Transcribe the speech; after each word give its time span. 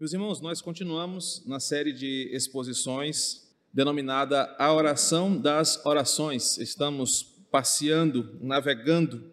Meus 0.00 0.14
irmãos, 0.14 0.40
nós 0.40 0.62
continuamos 0.62 1.42
na 1.44 1.60
série 1.60 1.92
de 1.92 2.30
exposições 2.32 3.46
denominada 3.70 4.56
A 4.58 4.72
Oração 4.72 5.36
das 5.36 5.84
Orações. 5.84 6.56
Estamos 6.56 7.22
passeando, 7.50 8.38
navegando, 8.40 9.30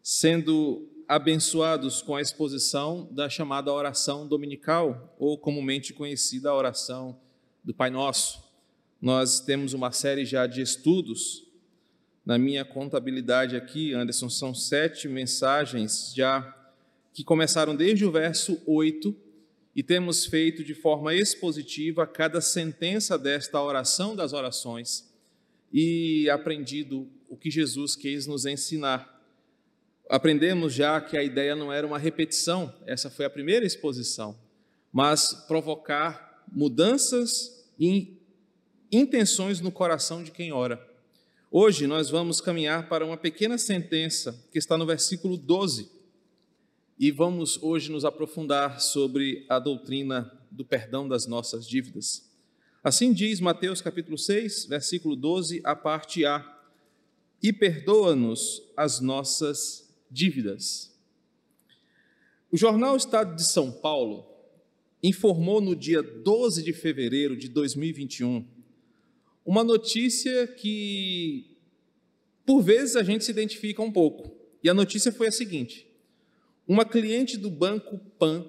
sendo 0.00 0.88
abençoados 1.08 2.00
com 2.00 2.14
a 2.14 2.20
exposição 2.20 3.08
da 3.10 3.28
chamada 3.28 3.72
oração 3.72 4.24
dominical, 4.24 5.16
ou 5.18 5.36
comumente 5.36 5.92
conhecida 5.92 6.48
a 6.48 6.54
oração 6.54 7.18
do 7.64 7.74
Pai 7.74 7.90
Nosso. 7.90 8.40
Nós 9.02 9.40
temos 9.40 9.72
uma 9.72 9.90
série 9.90 10.24
já 10.24 10.46
de 10.46 10.62
estudos. 10.62 11.44
Na 12.24 12.38
minha 12.38 12.64
contabilidade 12.64 13.56
aqui, 13.56 13.94
Anderson, 13.94 14.30
são 14.30 14.54
sete 14.54 15.08
mensagens 15.08 16.12
já 16.14 16.54
que 17.12 17.24
começaram 17.24 17.74
desde 17.74 18.04
o 18.04 18.12
verso 18.12 18.62
8 18.64 19.26
e 19.78 19.82
temos 19.84 20.26
feito 20.26 20.64
de 20.64 20.74
forma 20.74 21.14
expositiva 21.14 22.04
cada 22.04 22.40
sentença 22.40 23.16
desta 23.16 23.62
oração 23.62 24.16
das 24.16 24.32
orações 24.32 25.08
e 25.72 26.28
aprendido 26.30 27.08
o 27.28 27.36
que 27.36 27.48
Jesus 27.48 27.94
quis 27.94 28.26
nos 28.26 28.44
ensinar. 28.44 29.22
Aprendemos 30.10 30.74
já 30.74 31.00
que 31.00 31.16
a 31.16 31.22
ideia 31.22 31.54
não 31.54 31.72
era 31.72 31.86
uma 31.86 31.96
repetição, 31.96 32.74
essa 32.86 33.08
foi 33.08 33.24
a 33.24 33.30
primeira 33.30 33.64
exposição, 33.64 34.36
mas 34.92 35.32
provocar 35.46 36.44
mudanças 36.50 37.64
e 37.78 38.18
intenções 38.90 39.60
no 39.60 39.70
coração 39.70 40.24
de 40.24 40.32
quem 40.32 40.50
ora. 40.50 40.84
Hoje 41.52 41.86
nós 41.86 42.10
vamos 42.10 42.40
caminhar 42.40 42.88
para 42.88 43.06
uma 43.06 43.16
pequena 43.16 43.56
sentença 43.56 44.44
que 44.50 44.58
está 44.58 44.76
no 44.76 44.84
versículo 44.84 45.36
12 45.36 45.97
e 46.98 47.12
vamos 47.12 47.62
hoje 47.62 47.92
nos 47.92 48.04
aprofundar 48.04 48.80
sobre 48.80 49.46
a 49.48 49.60
doutrina 49.60 50.36
do 50.50 50.64
perdão 50.64 51.06
das 51.06 51.26
nossas 51.26 51.68
dívidas. 51.68 52.28
Assim 52.82 53.12
diz 53.12 53.38
Mateus 53.38 53.80
capítulo 53.80 54.18
6, 54.18 54.66
versículo 54.66 55.14
12, 55.14 55.60
a 55.62 55.76
parte 55.76 56.24
A: 56.24 56.60
E 57.40 57.52
perdoa-nos 57.52 58.62
as 58.76 59.00
nossas 59.00 59.94
dívidas. 60.10 60.92
O 62.50 62.56
jornal 62.56 62.96
Estado 62.96 63.36
de 63.36 63.44
São 63.44 63.70
Paulo 63.70 64.26
informou 65.00 65.60
no 65.60 65.76
dia 65.76 66.02
12 66.02 66.64
de 66.64 66.72
fevereiro 66.72 67.36
de 67.36 67.48
2021 67.48 68.44
uma 69.44 69.62
notícia 69.62 70.48
que, 70.48 71.56
por 72.44 72.60
vezes, 72.60 72.96
a 72.96 73.04
gente 73.04 73.24
se 73.24 73.30
identifica 73.30 73.82
um 73.82 73.92
pouco. 73.92 74.36
E 74.62 74.68
a 74.68 74.74
notícia 74.74 75.12
foi 75.12 75.28
a 75.28 75.32
seguinte: 75.32 75.87
uma 76.68 76.84
cliente 76.84 77.38
do 77.38 77.50
banco 77.50 77.98
Pan 78.18 78.44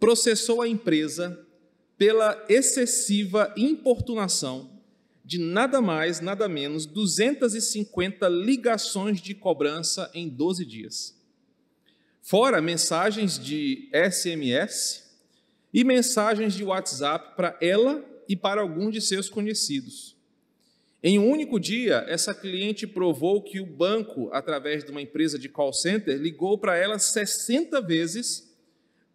processou 0.00 0.62
a 0.62 0.68
empresa 0.68 1.46
pela 1.98 2.42
excessiva 2.48 3.52
importunação 3.56 4.74
de 5.22 5.38
nada 5.38 5.82
mais, 5.82 6.20
nada 6.20 6.48
menos 6.48 6.86
250 6.86 8.28
ligações 8.28 9.20
de 9.20 9.34
cobrança 9.34 10.10
em 10.14 10.28
12 10.28 10.64
dias. 10.64 11.16
Fora 12.22 12.62
mensagens 12.62 13.38
de 13.38 13.90
SMS 13.92 15.04
e 15.74 15.84
mensagens 15.84 16.54
de 16.54 16.64
WhatsApp 16.64 17.36
para 17.36 17.58
ela 17.60 18.04
e 18.28 18.34
para 18.34 18.60
alguns 18.60 18.92
de 18.92 19.00
seus 19.00 19.28
conhecidos. 19.28 20.15
Em 21.02 21.18
um 21.18 21.30
único 21.30 21.60
dia, 21.60 22.04
essa 22.08 22.34
cliente 22.34 22.86
provou 22.86 23.42
que 23.42 23.60
o 23.60 23.66
banco, 23.66 24.30
através 24.32 24.82
de 24.82 24.90
uma 24.90 25.02
empresa 25.02 25.38
de 25.38 25.48
call 25.48 25.72
center, 25.72 26.18
ligou 26.18 26.56
para 26.56 26.76
ela 26.76 26.98
60 26.98 27.80
vezes, 27.82 28.56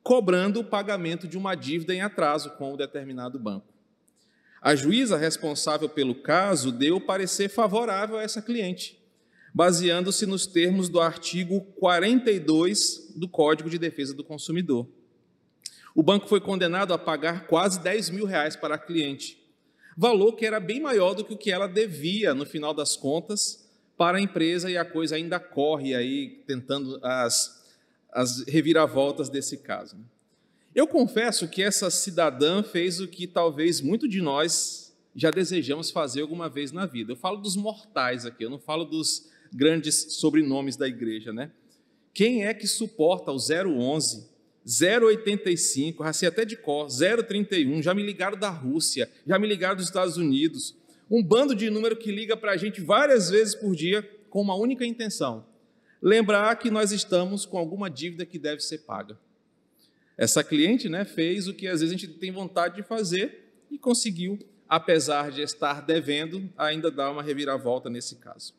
cobrando 0.04 0.59
o 0.59 0.64
pagamento 0.64 1.28
de 1.28 1.38
uma 1.38 1.56
dívida 1.56 1.94
em 1.94 2.02
atraso 2.02 2.52
com 2.52 2.74
o 2.74 2.78
determinado 2.78 3.40
banco. 3.40 3.68
A 4.62 4.76
juíza 4.76 5.18
responsável 5.18 5.90
pelo 5.90 6.14
caso 6.14 6.72
deu 6.72 7.02
parecer 7.02 7.50
favorável 7.50 8.18
a 8.18 8.22
essa 8.22 8.44
cliente, 8.44 9.00
baseando-se 9.52 10.28
nos 10.28 10.46
termos 10.46 10.88
do 10.88 11.02
artigo 11.02 11.62
42 11.80 13.13
do 13.16 13.28
Código 13.28 13.72
de 13.72 13.80
Defesa 13.80 14.13
do 14.13 14.24
Consumidor. 14.24 14.88
O 15.96 16.03
banco 16.03 16.28
foi 16.28 16.40
condenado 16.40 16.94
a 16.94 16.98
pagar 16.98 17.48
quase 17.48 17.81
10 17.81 18.12
mil 18.12 18.25
reais 18.25 18.56
para 18.56 18.75
a 18.75 18.78
cliente, 18.78 19.41
valor 19.97 20.34
que 20.34 20.46
era 20.46 20.59
bem 20.59 20.79
maior 20.79 21.13
do 21.13 21.24
que 21.24 21.34
o 21.34 21.38
que 21.38 21.52
ela 21.52 21.68
devia, 21.68 22.34
no 22.34 22.46
final 22.46 22.74
das 22.74 22.96
contas, 22.96 23.68
para 23.97 24.18
a 24.18 24.22
empresa, 24.22 24.69
e 24.69 24.78
a 24.78 24.85
coisa 24.85 25.16
ainda 25.16 25.40
corre 25.40 25.94
aí, 25.94 26.41
tentando 26.47 27.00
as, 27.03 27.63
as 28.12 28.44
reviravoltas 28.47 29.30
desse 29.30 29.57
caso. 29.57 29.97
Eu 30.74 30.88
confesso 30.88 31.47
que 31.47 31.62
essa 31.62 31.90
cidadã 31.90 32.63
fez 32.63 33.00
o 33.00 33.07
que 33.07 33.28
talvez 33.28 33.81
muito 33.81 34.07
de 34.07 34.22
nós 34.22 34.96
já 35.16 35.30
desejamos 35.30 35.91
fazer 35.91 36.22
alguma 36.22 36.50
vez 36.50 36.72
na 36.72 36.85
vida. 36.85 37.12
Eu 37.12 37.18
falo 37.18 37.38
dos 37.38 37.56
mortais 37.56 38.25
aqui, 38.25 38.46
eu 38.46 38.50
não 38.50 38.59
falo 38.59 38.85
dos 38.85 39.30
grandes 39.51 40.13
sobrenomes 40.13 40.78
da 40.78 40.88
igreja, 40.88 41.34
né? 41.34 41.51
Quem 42.13 42.46
é 42.46 42.53
que 42.53 42.68
suporta 42.68 43.31
o 43.31 43.38
011 43.38 44.30
0,85, 44.66 46.04
já 46.04 46.14
sei 46.14 46.28
até 46.30 46.46
de 46.46 46.56
cor, 46.56 46.88
0,31, 46.88 47.82
já 47.82 47.94
me 47.94 48.04
ligaram 48.04 48.38
da 48.38 48.50
Rússia, 48.50 49.10
já 49.26 49.40
me 49.40 49.48
ligaram 49.48 49.76
dos 49.76 49.86
Estados 49.86 50.18
Unidos. 50.18 50.76
Um 51.10 51.22
bando 51.24 51.56
de 51.56 51.70
número 51.70 51.96
que 51.96 52.12
liga 52.12 52.38
para 52.38 52.52
a 52.52 52.58
gente 52.58 52.80
várias 52.80 53.30
vezes 53.30 53.56
por 53.56 53.76
dia 53.76 54.08
com 54.30 54.42
uma 54.42 54.56
única 54.56 54.86
intenção: 54.86 55.46
lembrar 56.02 56.56
que 56.58 56.70
nós 56.70 56.92
estamos 56.92 57.46
com 57.46 57.58
alguma 57.58 57.90
dívida 57.90 58.26
que 58.26 58.38
deve 58.38 58.62
ser 58.62 58.80
paga. 58.80 59.20
Essa 60.18 60.44
cliente 60.44 60.88
né, 60.88 61.04
fez 61.06 61.48
o 61.48 61.54
que 61.54 61.68
às 61.68 61.82
vezes 61.82 61.96
a 61.96 61.98
gente 61.98 62.14
tem 62.20 62.32
vontade 62.32 62.76
de 62.76 62.84
fazer 62.84 63.54
e 63.72 63.80
conseguiu, 63.80 64.38
apesar 64.70 65.32
de 65.32 65.42
estar 65.42 65.82
devendo, 65.82 66.48
ainda 66.56 66.92
dar 66.92 67.10
uma 67.10 67.24
reviravolta 67.24 67.90
nesse 67.90 68.18
caso. 68.18 68.54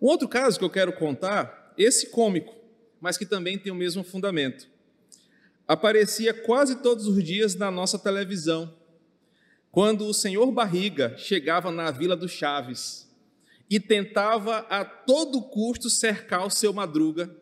Um 0.00 0.06
outro 0.06 0.26
caso 0.26 0.58
que 0.58 0.64
eu 0.64 0.70
quero 0.70 0.92
contar, 0.94 1.72
esse 1.78 2.08
cômico, 2.10 2.56
mas 3.00 3.16
que 3.16 3.24
também 3.24 3.56
tem 3.56 3.70
o 3.70 3.76
mesmo 3.76 4.02
fundamento 4.02 4.71
aparecia 5.72 6.34
quase 6.34 6.82
todos 6.82 7.06
os 7.06 7.24
dias 7.24 7.54
na 7.54 7.70
nossa 7.70 7.98
televisão, 7.98 8.74
quando 9.70 10.06
o 10.06 10.12
senhor 10.12 10.52
Barriga 10.52 11.16
chegava 11.16 11.70
na 11.70 11.90
Vila 11.90 12.14
do 12.14 12.28
Chaves 12.28 13.10
e 13.70 13.80
tentava 13.80 14.58
a 14.68 14.84
todo 14.84 15.40
custo 15.40 15.88
cercar 15.88 16.46
o 16.46 16.50
seu 16.50 16.74
Madruga 16.74 17.34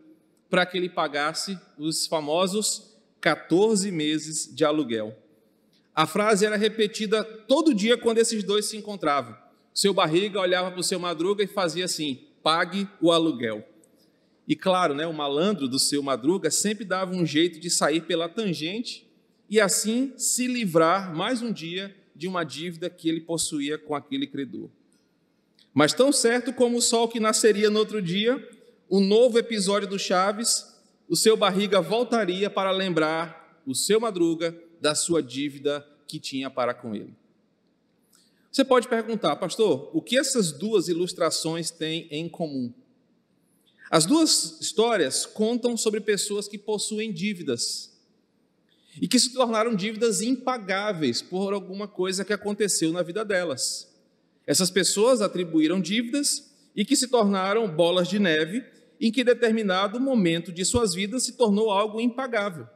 para 0.48 0.64
que 0.64 0.78
ele 0.78 0.88
pagasse 0.88 1.58
os 1.76 2.06
famosos 2.06 2.94
14 3.20 3.90
meses 3.90 4.48
de 4.54 4.64
aluguel. 4.64 5.16
A 5.92 6.06
frase 6.06 6.46
era 6.46 6.56
repetida 6.56 7.24
todo 7.24 7.74
dia 7.74 7.98
quando 7.98 8.18
esses 8.18 8.44
dois 8.44 8.66
se 8.66 8.76
encontravam. 8.76 9.36
Seu 9.74 9.92
Barriga 9.92 10.40
olhava 10.40 10.70
para 10.70 10.78
o 10.80 10.84
seu 10.84 11.00
Madruga 11.00 11.42
e 11.42 11.48
fazia 11.48 11.84
assim: 11.84 12.28
pague 12.44 12.88
o 13.00 13.10
aluguel. 13.10 13.66
E 14.50 14.56
claro, 14.56 14.94
né, 14.94 15.06
o 15.06 15.14
malandro 15.14 15.68
do 15.68 15.78
seu 15.78 16.02
Madruga 16.02 16.50
sempre 16.50 16.84
dava 16.84 17.14
um 17.14 17.24
jeito 17.24 17.60
de 17.60 17.70
sair 17.70 18.00
pela 18.00 18.28
tangente 18.28 19.08
e 19.48 19.60
assim 19.60 20.12
se 20.16 20.48
livrar 20.48 21.14
mais 21.14 21.40
um 21.40 21.52
dia 21.52 21.94
de 22.16 22.26
uma 22.26 22.42
dívida 22.42 22.90
que 22.90 23.08
ele 23.08 23.20
possuía 23.20 23.78
com 23.78 23.94
aquele 23.94 24.26
credor. 24.26 24.68
Mas 25.72 25.92
tão 25.92 26.10
certo 26.10 26.52
como 26.52 26.78
o 26.78 26.82
sol 26.82 27.06
que 27.06 27.20
nasceria 27.20 27.70
no 27.70 27.78
outro 27.78 28.02
dia, 28.02 28.44
um 28.90 28.98
novo 28.98 29.38
episódio 29.38 29.88
do 29.88 30.00
Chaves, 30.00 30.66
o 31.08 31.14
seu 31.14 31.36
barriga 31.36 31.80
voltaria 31.80 32.50
para 32.50 32.72
lembrar 32.72 33.62
o 33.64 33.72
seu 33.72 34.00
Madruga 34.00 34.52
da 34.80 34.96
sua 34.96 35.22
dívida 35.22 35.86
que 36.08 36.18
tinha 36.18 36.50
para 36.50 36.74
com 36.74 36.92
ele. 36.92 37.14
Você 38.50 38.64
pode 38.64 38.88
perguntar, 38.88 39.36
pastor, 39.36 39.88
o 39.92 40.02
que 40.02 40.18
essas 40.18 40.50
duas 40.50 40.88
ilustrações 40.88 41.70
têm 41.70 42.08
em 42.10 42.28
comum? 42.28 42.74
As 43.90 44.06
duas 44.06 44.56
histórias 44.60 45.26
contam 45.26 45.76
sobre 45.76 46.00
pessoas 46.00 46.46
que 46.46 46.56
possuem 46.56 47.12
dívidas 47.12 47.90
e 49.02 49.08
que 49.08 49.18
se 49.18 49.32
tornaram 49.32 49.74
dívidas 49.74 50.22
impagáveis 50.22 51.20
por 51.20 51.52
alguma 51.52 51.88
coisa 51.88 52.24
que 52.24 52.32
aconteceu 52.32 52.92
na 52.92 53.02
vida 53.02 53.24
delas. 53.24 53.92
Essas 54.46 54.70
pessoas 54.70 55.20
atribuíram 55.20 55.80
dívidas 55.80 56.52
e 56.76 56.84
que 56.84 56.94
se 56.94 57.08
tornaram 57.08 57.66
bolas 57.66 58.06
de 58.06 58.20
neve 58.20 58.64
em 59.00 59.10
que 59.10 59.24
determinado 59.24 59.98
momento 59.98 60.52
de 60.52 60.64
suas 60.64 60.94
vidas 60.94 61.24
se 61.24 61.32
tornou 61.32 61.68
algo 61.72 62.00
impagável, 62.00 62.68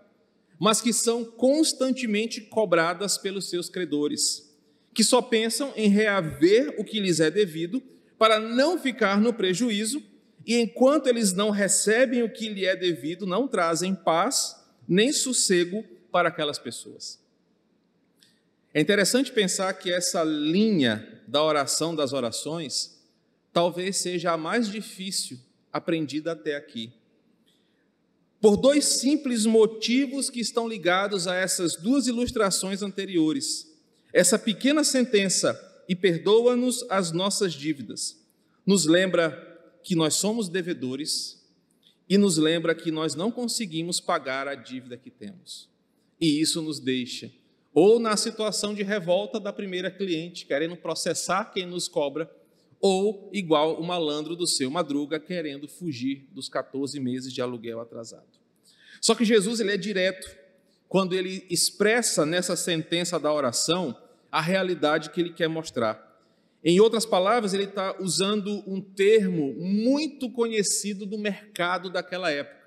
mas 0.58 0.81
que 0.81 0.93
são 0.93 1.25
constantemente 1.25 2.40
cobradas 2.40 3.17
pelos 3.19 3.49
seus 3.49 3.69
credores, 3.69 4.52
que 4.93 5.05
só 5.05 5.22
pensam 5.22 5.72
em 5.76 5.88
reaver 5.88 6.75
o 6.76 6.84
que 6.84 6.99
lhes 6.99 7.20
é 7.20 7.31
devido 7.31 7.81
para 8.19 8.40
não 8.40 8.76
ficar 8.81 9.20
no 9.20 9.32
prejuízo 9.32 10.02
e 10.46 10.61
enquanto 10.61 11.06
eles 11.06 11.32
não 11.32 11.50
recebem 11.50 12.23
o 12.23 12.31
que 12.31 12.49
lhe 12.49 12.67
é 12.67 12.76
devido, 12.76 13.26
não 13.26 13.49
trazem 13.49 13.94
paz 13.94 14.56
nem 14.87 15.12
sossego 15.12 15.85
para 16.12 16.29
aquelas 16.29 16.58
pessoas. 16.58 17.19
É 18.73 18.81
interessante 18.81 19.32
pensar 19.32 19.73
que 19.75 19.93
essa 19.93 20.23
linha 20.23 21.23
da 21.26 21.43
oração 21.43 21.94
das 21.94 22.12
orações 22.12 23.00
talvez 23.52 23.96
seja 23.99 24.32
a 24.32 24.37
mais 24.37 24.69
difícil 24.69 25.38
aprendida 25.73 26.32
até 26.32 26.56
aqui. 26.56 26.93
por 28.44 28.58
dois 28.58 28.85
simples 28.85 29.46
motivos 29.46 30.29
que 30.29 30.38
estão 30.38 30.69
ligados 30.69 31.26
a 31.26 31.35
essas 31.35 31.76
duas 31.76 32.06
ilustrações 32.06 32.82
anteriores. 32.82 33.75
Essa 34.12 34.38
pequena 34.38 34.85
sentença, 34.85 35.58
e 35.88 35.96
perdoa-nos 35.96 36.85
as 36.91 37.11
nossas 37.11 37.55
dívidas, 37.55 38.23
nos 38.67 38.85
lembra 38.85 39.53
que 39.84 39.94
nós 39.94 40.14
somos 40.14 40.48
devedores 40.48 41.40
e 42.08 42.19
nos 42.19 42.36
lembra 42.36 42.75
que 42.75 42.90
nós 42.90 43.14
não 43.14 43.31
conseguimos 43.31 44.00
pagar 44.00 44.48
a 44.48 44.56
dívida 44.56 44.96
que 44.96 45.10
temos. 45.10 45.69
E 46.20 46.40
isso 46.40 46.60
nos 46.60 46.81
deixa 46.81 47.31
ou 47.75 47.98
na 47.98 48.16
situação 48.16 48.72
de 48.72 48.84
revolta 48.84 49.40
da 49.40 49.52
primeira 49.52 49.90
cliente, 49.90 50.46
querendo 50.46 50.76
processar 50.76 51.46
quem 51.46 51.66
nos 51.66 51.88
cobra, 51.88 52.31
ou 52.81 53.28
igual 53.32 53.81
o 53.81 53.84
malandro 53.84 54.36
do 54.36 54.46
seu 54.46 54.70
madruga, 54.70 55.19
querendo 55.19 55.66
fugir 55.66 56.28
dos 56.31 56.48
14 56.48 57.00
meses 57.00 57.32
de 57.32 57.42
aluguel 57.42 57.81
atrasado. 57.81 58.28
Só 59.00 59.14
que 59.14 59.25
Jesus 59.25 59.58
ele 59.58 59.72
é 59.72 59.76
direto 59.76 60.25
quando 60.88 61.14
ele 61.14 61.44
expressa 61.50 62.25
nessa 62.25 62.54
sentença 62.54 63.19
da 63.19 63.32
oração 63.32 63.96
a 64.31 64.40
realidade 64.40 65.10
que 65.10 65.20
ele 65.20 65.32
quer 65.32 65.48
mostrar. 65.48 66.13
Em 66.64 66.81
outras 66.81 67.05
palavras, 67.05 67.52
ele 67.52 67.64
está 67.64 67.94
usando 68.00 68.64
um 68.66 68.81
termo 68.81 69.52
muito 69.58 70.31
conhecido 70.31 71.05
do 71.05 71.19
mercado 71.19 71.90
daquela 71.90 72.31
época. 72.31 72.64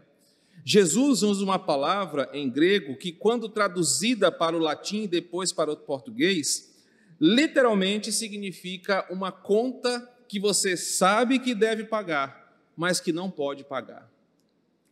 Jesus 0.64 1.24
usa 1.24 1.44
uma 1.44 1.58
palavra 1.58 2.30
em 2.32 2.48
grego 2.48 2.96
que, 2.96 3.12
quando 3.12 3.50
traduzida 3.50 4.32
para 4.32 4.56
o 4.56 4.60
latim 4.60 5.04
e 5.04 5.08
depois 5.08 5.52
para 5.52 5.72
o 5.72 5.78
português, 5.78 6.76
literalmente 7.20 8.12
significa 8.12 9.04
uma 9.10 9.32
conta 9.32 10.08
que 10.28 10.40
você 10.40 10.78
sabe 10.78 11.40
que 11.40 11.56
deve 11.56 11.86
pagar, 11.86 12.62
mas 12.76 13.00
que 13.00 13.12
não 13.12 13.32
pode 13.32 13.64
pagar. 13.64 14.12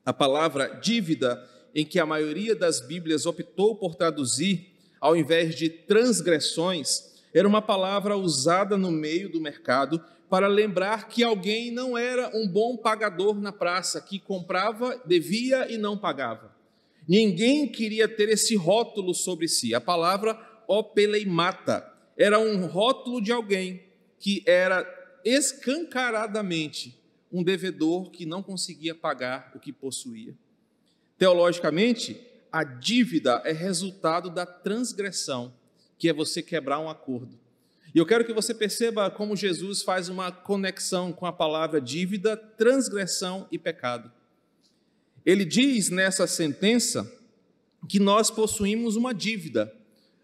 A 0.03 0.13
palavra 0.13 0.79
dívida, 0.81 1.47
em 1.75 1.85
que 1.85 1.99
a 1.99 2.05
maioria 2.07 2.55
das 2.55 2.79
Bíblias 2.79 3.27
optou 3.27 3.75
por 3.75 3.93
traduzir, 3.93 4.71
ao 4.99 5.15
invés 5.15 5.55
de 5.55 5.69
transgressões, 5.69 7.14
era 7.35 7.45
uma 7.45 7.61
palavra 7.61 8.15
usada 8.15 8.77
no 8.77 8.89
meio 8.89 9.29
do 9.29 9.41
mercado 9.41 10.01
para 10.29 10.47
lembrar 10.47 11.09
que 11.09 11.21
alguém 11.21 11.69
não 11.69 11.97
era 11.97 12.31
um 12.33 12.47
bom 12.47 12.77
pagador 12.77 13.35
na 13.35 13.51
praça, 13.51 13.99
que 13.99 14.17
comprava, 14.17 14.97
devia 15.05 15.69
e 15.69 15.77
não 15.77 15.97
pagava. 15.97 16.55
Ninguém 17.05 17.67
queria 17.67 18.07
ter 18.07 18.29
esse 18.29 18.55
rótulo 18.55 19.13
sobre 19.13 19.49
si. 19.49 19.75
A 19.75 19.81
palavra 19.81 20.39
opeleimata 20.65 21.85
era 22.17 22.39
um 22.39 22.67
rótulo 22.67 23.21
de 23.21 23.33
alguém 23.33 23.83
que 24.17 24.41
era 24.45 24.87
escancaradamente 25.25 26.97
um 27.29 27.43
devedor 27.43 28.11
que 28.11 28.25
não 28.25 28.41
conseguia 28.41 28.95
pagar 28.95 29.51
o 29.53 29.59
que 29.59 29.73
possuía. 29.73 30.33
Teologicamente, 31.17 32.17
a 32.49 32.63
dívida 32.63 33.41
é 33.43 33.51
resultado 33.51 34.29
da 34.29 34.45
transgressão, 34.45 35.53
que 35.97 36.09
é 36.09 36.13
você 36.13 36.41
quebrar 36.41 36.79
um 36.79 36.89
acordo. 36.89 37.37
E 37.93 37.97
eu 37.97 38.05
quero 38.05 38.25
que 38.25 38.33
você 38.33 38.53
perceba 38.53 39.09
como 39.09 39.37
Jesus 39.37 39.81
faz 39.81 40.09
uma 40.09 40.31
conexão 40.31 41.13
com 41.13 41.25
a 41.25 41.31
palavra 41.31 41.79
dívida, 41.79 42.35
transgressão 42.35 43.47
e 43.49 43.57
pecado. 43.57 44.11
Ele 45.25 45.45
diz 45.45 45.89
nessa 45.89 46.27
sentença 46.27 47.09
que 47.87 47.99
nós 47.99 48.29
possuímos 48.29 48.95
uma 48.95 49.13
dívida, 49.13 49.73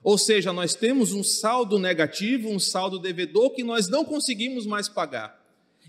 ou 0.04 0.18
seja, 0.18 0.52
nós 0.52 0.76
temos 0.76 1.14
um 1.14 1.24
saldo 1.24 1.80
negativo, 1.80 2.50
um 2.50 2.60
saldo 2.60 3.00
devedor 3.00 3.52
que 3.52 3.64
nós 3.64 3.88
não 3.88 4.04
conseguimos 4.04 4.66
mais 4.66 4.90
pagar. 4.90 5.40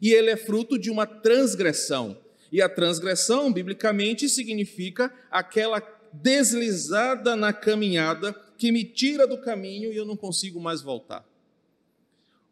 E 0.01 0.13
ele 0.13 0.31
é 0.31 0.37
fruto 0.37 0.79
de 0.79 0.91
uma 0.91 1.07
transgressão. 1.07 2.19
E 2.51 2.61
a 2.61 2.69
transgressão, 2.69 3.53
biblicamente, 3.53 4.29
significa 4.29 5.13
aquela 5.31 5.83
deslizada 6.13 7.35
na 7.35 7.53
caminhada 7.53 8.33
que 8.63 8.71
me 8.71 8.85
tira 8.85 9.27
do 9.27 9.39
caminho 9.39 9.93
e 9.93 9.97
eu 9.97 10.05
não 10.05 10.17
consigo 10.17 10.61
mais 10.61 10.81
voltar. 10.81 11.29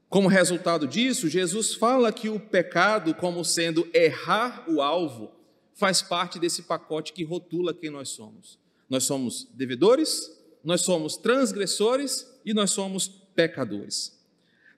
Como 0.09 0.27
resultado 0.27 0.89
disso, 0.89 1.29
Jesus 1.29 1.73
fala 1.73 2.13
que 2.13 2.29
o 2.29 2.41
pecado, 2.41 3.15
como 3.15 3.45
sendo 3.45 3.89
errar 3.95 4.65
o 4.69 4.83
alvo, 4.83 5.31
faz 5.73 6.03
parte 6.03 6.41
desse 6.41 6.65
pacote 6.65 7.13
que 7.13 7.23
rotula 7.23 7.73
quem 7.73 7.91
nós 7.91 8.09
somos. 8.09 8.59
Nós 8.89 9.05
somos 9.05 9.47
devedores, 9.55 10.37
nós 10.65 10.81
somos 10.81 11.17
transgressores 11.17 12.27
e 12.45 12.53
nós 12.53 12.73
somos 12.73 13.07
pecadores. 13.07 14.21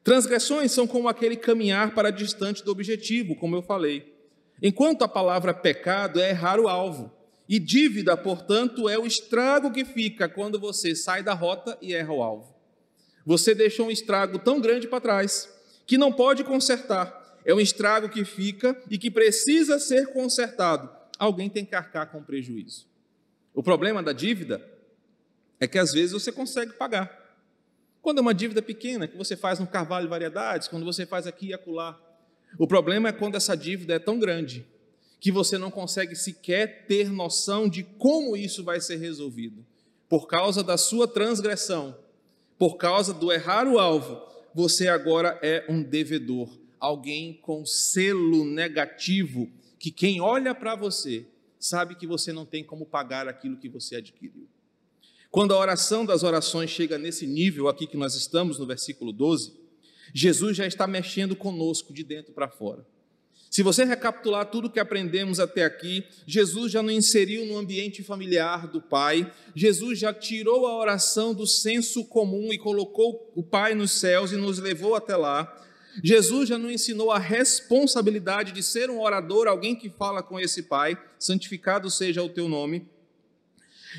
Transgressões 0.04 0.70
são 0.70 0.86
como 0.86 1.08
aquele 1.08 1.36
caminhar 1.36 1.94
para 1.94 2.10
distante 2.10 2.62
do 2.62 2.70
objetivo, 2.70 3.34
como 3.36 3.56
eu 3.56 3.62
falei. 3.62 4.14
Enquanto 4.60 5.00
a 5.00 5.08
palavra 5.08 5.54
pecado 5.54 6.20
é 6.20 6.28
errar 6.28 6.60
o 6.60 6.68
alvo. 6.68 7.10
E 7.48 7.58
dívida, 7.58 8.16
portanto, 8.16 8.88
é 8.88 8.98
o 8.98 9.06
estrago 9.06 9.72
que 9.72 9.84
fica 9.84 10.28
quando 10.28 10.58
você 10.58 10.94
sai 10.94 11.22
da 11.22 11.34
rota 11.34 11.76
e 11.82 11.92
erra 11.92 12.12
o 12.12 12.22
alvo. 12.22 12.54
Você 13.26 13.54
deixou 13.54 13.86
um 13.86 13.90
estrago 13.90 14.38
tão 14.38 14.60
grande 14.60 14.88
para 14.88 15.00
trás 15.00 15.48
que 15.86 15.98
não 15.98 16.12
pode 16.12 16.44
consertar. 16.44 17.40
É 17.44 17.52
um 17.52 17.60
estrago 17.60 18.08
que 18.08 18.24
fica 18.24 18.80
e 18.88 18.96
que 18.96 19.10
precisa 19.10 19.78
ser 19.78 20.12
consertado. 20.12 20.88
Alguém 21.18 21.50
tem 21.50 21.64
que 21.64 21.74
arcar 21.74 22.10
com 22.10 22.22
prejuízo. 22.22 22.86
O 23.54 23.62
problema 23.62 24.02
da 24.02 24.12
dívida 24.12 24.64
é 25.60 25.66
que 25.66 25.78
às 25.78 25.92
vezes 25.92 26.12
você 26.12 26.32
consegue 26.32 26.72
pagar. 26.72 27.20
Quando 28.00 28.18
é 28.18 28.20
uma 28.20 28.34
dívida 28.34 28.62
pequena, 28.62 29.06
que 29.06 29.16
você 29.16 29.36
faz 29.36 29.60
no 29.60 29.66
Carvalho 29.66 30.08
Variedades, 30.08 30.68
quando 30.68 30.84
você 30.84 31.06
faz 31.06 31.26
aqui 31.26 31.48
e 31.48 31.54
acolá. 31.54 32.00
O 32.58 32.66
problema 32.66 33.08
é 33.08 33.12
quando 33.12 33.36
essa 33.36 33.56
dívida 33.56 33.94
é 33.94 33.98
tão 33.98 34.18
grande 34.18 34.66
que 35.22 35.30
você 35.30 35.56
não 35.56 35.70
consegue 35.70 36.16
sequer 36.16 36.84
ter 36.88 37.08
noção 37.08 37.68
de 37.68 37.84
como 37.84 38.36
isso 38.36 38.64
vai 38.64 38.80
ser 38.80 38.96
resolvido. 38.96 39.64
Por 40.08 40.26
causa 40.26 40.64
da 40.64 40.76
sua 40.76 41.06
transgressão, 41.06 41.96
por 42.58 42.76
causa 42.76 43.14
do 43.14 43.30
errar 43.30 43.68
o 43.68 43.78
alvo, 43.78 44.20
você 44.52 44.88
agora 44.88 45.38
é 45.40 45.64
um 45.68 45.80
devedor, 45.80 46.50
alguém 46.80 47.34
com 47.34 47.64
selo 47.64 48.44
negativo, 48.44 49.48
que 49.78 49.92
quem 49.92 50.20
olha 50.20 50.56
para 50.56 50.74
você 50.74 51.24
sabe 51.56 51.94
que 51.94 52.06
você 52.06 52.32
não 52.32 52.44
tem 52.44 52.64
como 52.64 52.84
pagar 52.84 53.28
aquilo 53.28 53.56
que 53.56 53.68
você 53.68 53.94
adquiriu. 53.94 54.48
Quando 55.30 55.54
a 55.54 55.58
oração 55.58 56.04
das 56.04 56.24
orações 56.24 56.68
chega 56.68 56.98
nesse 56.98 57.28
nível 57.28 57.68
aqui 57.68 57.86
que 57.86 57.96
nós 57.96 58.16
estamos, 58.16 58.58
no 58.58 58.66
versículo 58.66 59.12
12, 59.12 59.52
Jesus 60.12 60.56
já 60.56 60.66
está 60.66 60.88
mexendo 60.88 61.36
conosco 61.36 61.92
de 61.92 62.02
dentro 62.02 62.32
para 62.32 62.48
fora. 62.48 62.84
Se 63.52 63.62
você 63.62 63.84
recapitular 63.84 64.46
tudo 64.46 64.70
que 64.70 64.80
aprendemos 64.80 65.38
até 65.38 65.62
aqui, 65.62 66.06
Jesus 66.26 66.72
já 66.72 66.82
nos 66.82 66.94
inseriu 66.94 67.44
no 67.44 67.58
ambiente 67.58 68.02
familiar 68.02 68.66
do 68.66 68.80
Pai, 68.80 69.30
Jesus 69.54 69.98
já 69.98 70.10
tirou 70.10 70.66
a 70.66 70.78
oração 70.78 71.34
do 71.34 71.46
senso 71.46 72.02
comum 72.06 72.50
e 72.50 72.56
colocou 72.56 73.30
o 73.36 73.42
Pai 73.42 73.74
nos 73.74 73.90
céus 73.90 74.32
e 74.32 74.36
nos 74.36 74.58
levou 74.58 74.94
até 74.94 75.16
lá. 75.16 75.54
Jesus 76.02 76.48
já 76.48 76.56
nos 76.56 76.72
ensinou 76.72 77.10
a 77.10 77.18
responsabilidade 77.18 78.52
de 78.52 78.62
ser 78.62 78.88
um 78.88 78.98
orador, 78.98 79.46
alguém 79.46 79.76
que 79.76 79.90
fala 79.90 80.22
com 80.22 80.40
esse 80.40 80.62
Pai, 80.62 80.96
santificado 81.18 81.90
seja 81.90 82.22
o 82.22 82.30
teu 82.30 82.48
nome. 82.48 82.88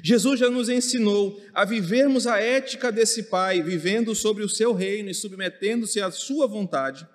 Jesus 0.01 0.39
já 0.39 0.49
nos 0.49 0.67
ensinou 0.67 1.39
a 1.53 1.63
vivermos 1.63 2.25
a 2.25 2.39
ética 2.39 2.91
desse 2.91 3.21
Pai, 3.21 3.61
vivendo 3.61 4.15
sobre 4.15 4.43
o 4.43 4.49
seu 4.49 4.73
reino 4.73 5.11
e 5.11 5.13
submetendo-se 5.13 6.01
à 6.01 6.09
sua 6.09 6.47
vontade 6.47 7.07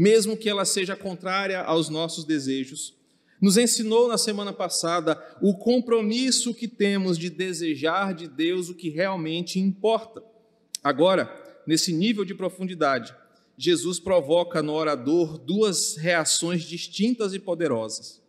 mesmo 0.00 0.34
que 0.34 0.48
ela 0.48 0.64
seja 0.64 0.96
contrária 0.96 1.60
aos 1.60 1.90
nossos 1.90 2.24
desejos. 2.24 2.94
Nos 3.38 3.58
ensinou 3.58 4.08
na 4.08 4.16
semana 4.16 4.50
passada 4.50 5.22
o 5.42 5.52
compromisso 5.52 6.54
que 6.54 6.66
temos 6.66 7.18
de 7.18 7.28
desejar 7.28 8.14
de 8.14 8.26
Deus 8.26 8.70
o 8.70 8.74
que 8.74 8.88
realmente 8.88 9.60
importa. 9.60 10.22
Agora, 10.82 11.30
nesse 11.66 11.92
nível 11.92 12.24
de 12.24 12.34
profundidade, 12.34 13.14
Jesus 13.58 14.00
provoca 14.00 14.62
no 14.62 14.72
orador 14.72 15.36
duas 15.36 15.98
reações 15.98 16.62
distintas 16.62 17.34
e 17.34 17.38
poderosas. 17.38 18.22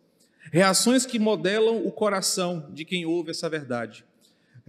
Reações 0.52 1.06
que 1.06 1.18
modelam 1.18 1.86
o 1.86 1.90
coração 1.90 2.68
de 2.74 2.84
quem 2.84 3.06
ouve 3.06 3.30
essa 3.30 3.48
verdade. 3.48 4.04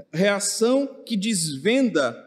Reação 0.10 0.88
que 1.06 1.18
desvenda 1.18 2.18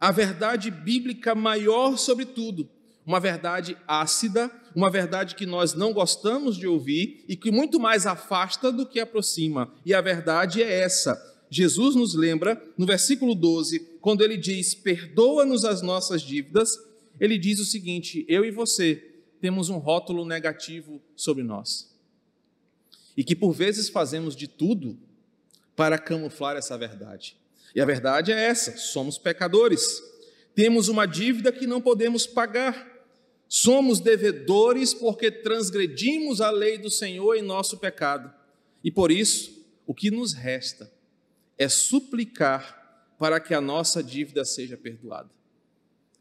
a 0.00 0.10
verdade 0.10 0.70
bíblica 0.70 1.34
maior 1.34 1.98
sobre 1.98 2.24
tudo, 2.24 2.70
uma 3.06 3.20
verdade 3.20 3.76
ácida, 3.86 4.50
uma 4.74 4.90
verdade 4.90 5.34
que 5.34 5.46
nós 5.46 5.74
não 5.74 5.92
gostamos 5.92 6.56
de 6.56 6.66
ouvir 6.66 7.24
e 7.28 7.36
que 7.36 7.50
muito 7.50 7.78
mais 7.78 8.06
afasta 8.06 8.72
do 8.72 8.86
que 8.86 8.98
aproxima. 8.98 9.72
E 9.84 9.92
a 9.92 10.00
verdade 10.00 10.62
é 10.62 10.80
essa. 10.80 11.32
Jesus 11.50 11.94
nos 11.94 12.14
lembra, 12.14 12.60
no 12.76 12.86
versículo 12.86 13.34
12, 13.34 13.78
quando 14.00 14.24
ele 14.24 14.36
diz: 14.36 14.74
Perdoa-nos 14.74 15.64
as 15.64 15.82
nossas 15.82 16.22
dívidas, 16.22 16.76
ele 17.20 17.38
diz 17.38 17.60
o 17.60 17.64
seguinte: 17.64 18.24
Eu 18.28 18.44
e 18.44 18.50
você 18.50 19.12
temos 19.40 19.68
um 19.68 19.78
rótulo 19.78 20.24
negativo 20.24 21.00
sobre 21.14 21.42
nós. 21.44 21.94
E 23.16 23.22
que 23.22 23.36
por 23.36 23.52
vezes 23.52 23.88
fazemos 23.88 24.34
de 24.34 24.48
tudo 24.48 24.98
para 25.76 25.98
camuflar 25.98 26.56
essa 26.56 26.76
verdade. 26.76 27.36
E 27.74 27.80
a 27.80 27.84
verdade 27.84 28.32
é 28.32 28.46
essa: 28.46 28.76
somos 28.76 29.18
pecadores. 29.18 30.02
Temos 30.54 30.88
uma 30.88 31.06
dívida 31.06 31.52
que 31.52 31.66
não 31.66 31.80
podemos 31.80 32.26
pagar. 32.26 32.93
Somos 33.48 34.00
devedores 34.00 34.92
porque 34.92 35.30
transgredimos 35.30 36.40
a 36.40 36.50
lei 36.50 36.78
do 36.78 36.90
Senhor 36.90 37.36
em 37.36 37.42
nosso 37.42 37.78
pecado. 37.78 38.32
E 38.82 38.90
por 38.90 39.10
isso, 39.10 39.64
o 39.86 39.94
que 39.94 40.10
nos 40.10 40.32
resta 40.32 40.90
é 41.56 41.68
suplicar 41.68 43.14
para 43.18 43.38
que 43.40 43.54
a 43.54 43.60
nossa 43.60 44.02
dívida 44.02 44.44
seja 44.44 44.76
perdoada. 44.76 45.30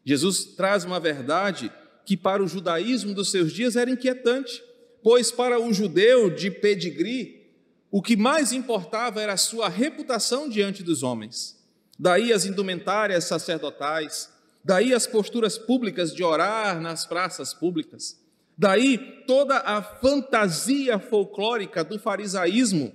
Jesus 0.05 0.45
traz 0.55 0.83
uma 0.83 0.99
verdade 0.99 1.71
que 2.05 2.17
para 2.17 2.43
o 2.43 2.47
judaísmo 2.47 3.13
dos 3.13 3.31
seus 3.31 3.51
dias 3.51 3.75
era 3.75 3.89
inquietante, 3.89 4.63
pois 5.01 5.31
para 5.31 5.59
o 5.59 5.73
judeu 5.73 6.29
de 6.29 6.51
pedigree, 6.51 7.43
o 7.89 8.01
que 8.01 8.15
mais 8.15 8.51
importava 8.51 9.21
era 9.21 9.33
a 9.33 9.37
sua 9.37 9.69
reputação 9.69 10.49
diante 10.49 10.83
dos 10.83 11.03
homens. 11.03 11.61
Daí 11.97 12.33
as 12.33 12.45
indumentárias 12.45 13.25
sacerdotais, 13.25 14.29
daí 14.63 14.93
as 14.93 15.05
posturas 15.05 15.57
públicas 15.57 16.13
de 16.13 16.23
orar 16.23 16.79
nas 16.79 17.05
praças 17.05 17.53
públicas, 17.53 18.19
daí 18.57 19.23
toda 19.25 19.59
a 19.59 19.81
fantasia 19.81 20.99
folclórica 20.99 21.83
do 21.83 21.99
farisaísmo 21.99 22.93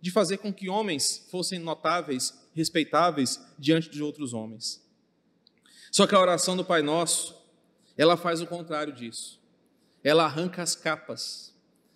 de 0.00 0.10
fazer 0.10 0.38
com 0.38 0.52
que 0.52 0.68
homens 0.68 1.26
fossem 1.30 1.58
notáveis, 1.58 2.48
respeitáveis 2.54 3.40
diante 3.58 3.90
de 3.90 4.02
outros 4.02 4.32
homens. 4.32 4.82
Só 5.90 6.06
que 6.06 6.14
a 6.14 6.20
oração 6.20 6.56
do 6.56 6.64
Pai 6.64 6.82
Nosso, 6.82 7.36
ela 7.98 8.16
faz 8.16 8.40
o 8.40 8.46
contrário 8.46 8.92
disso. 8.92 9.38
Ela 10.02 10.24
arranca 10.24 10.62
as 10.62 10.74
capas, 10.74 11.54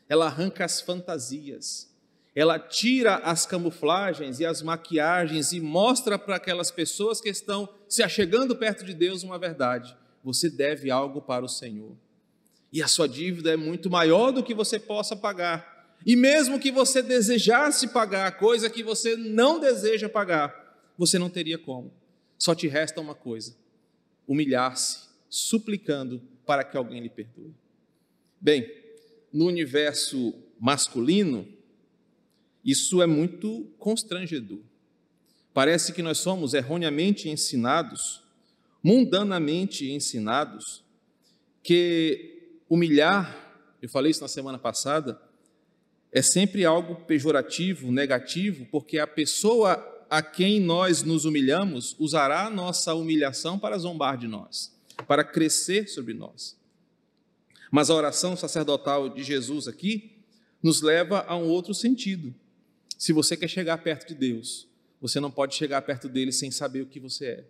ela 0.08 0.26
arranca 0.26 0.64
as 0.64 0.80
fantasias, 0.80 1.90
ela 2.34 2.58
tira 2.58 3.16
as 3.16 3.46
camuflagens 3.46 4.40
e 4.40 4.44
as 4.44 4.61
maquiagens 4.61 5.52
e 5.52 5.61
mostra 5.61 6.18
para 6.18 6.37
aquelas 6.37 6.70
pessoas 6.70 7.20
que 7.20 7.28
estão 7.28 7.68
se 7.94 8.02
achegando 8.02 8.56
perto 8.56 8.84
de 8.84 8.92
Deus 8.92 9.22
uma 9.22 9.38
verdade. 9.38 9.96
Você 10.24 10.50
deve 10.50 10.90
algo 10.90 11.22
para 11.22 11.44
o 11.44 11.48
Senhor. 11.48 11.96
E 12.72 12.82
a 12.82 12.88
sua 12.88 13.06
dívida 13.06 13.52
é 13.52 13.56
muito 13.56 13.88
maior 13.88 14.32
do 14.32 14.42
que 14.42 14.52
você 14.52 14.80
possa 14.80 15.14
pagar. 15.14 15.96
E 16.04 16.16
mesmo 16.16 16.58
que 16.58 16.72
você 16.72 17.00
desejasse 17.00 17.86
pagar 17.86 18.36
coisa 18.36 18.68
que 18.68 18.82
você 18.82 19.16
não 19.16 19.60
deseja 19.60 20.08
pagar, 20.08 20.82
você 20.98 21.20
não 21.20 21.30
teria 21.30 21.56
como. 21.56 21.94
Só 22.36 22.52
te 22.52 22.66
resta 22.66 23.00
uma 23.00 23.14
coisa: 23.14 23.56
humilhar-se, 24.26 25.08
suplicando 25.28 26.20
para 26.44 26.64
que 26.64 26.76
alguém 26.76 27.00
lhe 27.00 27.08
perdoe. 27.08 27.54
Bem, 28.40 28.68
no 29.32 29.46
universo 29.46 30.34
masculino, 30.58 31.46
isso 32.64 33.00
é 33.00 33.06
muito 33.06 33.72
constrangedor. 33.78 34.58
Parece 35.54 35.92
que 35.92 36.02
nós 36.02 36.18
somos 36.18 36.52
erroneamente 36.52 37.28
ensinados, 37.28 38.20
mundanamente 38.82 39.88
ensinados, 39.90 40.84
que 41.62 42.58
humilhar, 42.68 43.34
eu 43.80 43.88
falei 43.88 44.11
isso 44.11 44.20
na 44.20 44.28
semana 44.28 44.58
passada, 44.58 45.18
é 46.11 46.20
sempre 46.20 46.64
algo 46.64 46.96
pejorativo, 47.06 47.92
negativo, 47.92 48.66
porque 48.70 48.99
a 48.99 49.06
pessoa 49.06 49.92
a 50.11 50.20
quem 50.20 50.61
nós 50.61 51.02
nos 51.02 51.25
humilhamos 51.25 51.94
usará 51.99 52.46
a 52.46 52.50
nossa 52.50 52.92
humilhação 52.92 53.58
para 53.58 53.78
zombar 53.78 54.18
de 54.18 54.26
nós, 54.26 54.73
para 55.06 55.25
crescer 55.25 55.88
sobre 55.88 56.14
nós. 56.14 56.56
Mas 57.70 57.90
a 57.90 57.94
oração 57.94 58.37
sacerdotal 58.37 59.08
de 59.08 59.23
Jesus 59.23 59.66
aqui 59.66 60.12
nos 60.62 60.82
leva 60.82 61.25
a 61.28 61.37
um 61.37 61.49
outro 61.49 61.75
sentido. 61.75 62.34
Se 62.99 63.12
você 63.12 63.37
quer 63.37 63.49
chegar 63.49 63.78
perto 63.78 64.08
de 64.08 64.14
Deus, 64.14 64.68
você 65.04 65.20
não 65.20 65.30
pode 65.30 65.54
chegar 65.54 65.82
perto 65.82 66.08
dele 66.08 66.32
sem 66.32 66.50
saber 66.50 66.80
o 66.80 66.87
que 66.87 66.99
você 66.99 67.26
é, 67.26 67.44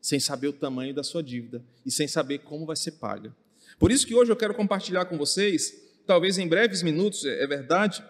sem 0.00 0.20
saber 0.20 0.46
o 0.46 0.52
tamanho 0.52 0.94
da 0.94 1.02
sua 1.02 1.20
dívida 1.20 1.60
e 1.84 1.90
sem 1.90 2.06
saber 2.06 2.38
como 2.38 2.64
vai 2.64 2.76
ser 2.76 2.92
paga. 2.92 3.34
Por 3.76 3.90
isso 3.90 4.06
que 4.06 4.14
hoje 4.14 4.30
eu 4.30 4.36
quero 4.36 4.54
compartilhar 4.54 5.06
com 5.06 5.18
vocês 5.18 5.82
talvez 6.06 6.38
em 6.38 6.46
breves 6.46 6.80
minutos, 6.80 7.24
é, 7.24 7.42
é 7.42 7.46
verdade, 7.48 8.04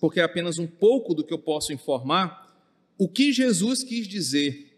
porque 0.00 0.18
é 0.18 0.22
apenas 0.22 0.58
um 0.58 0.66
pouco 0.66 1.12
do 1.12 1.22
que 1.22 1.34
eu 1.34 1.38
posso 1.38 1.74
informar, 1.74 2.58
o 2.96 3.06
que 3.06 3.34
Jesus 3.34 3.82
quis 3.82 4.08
dizer 4.08 4.74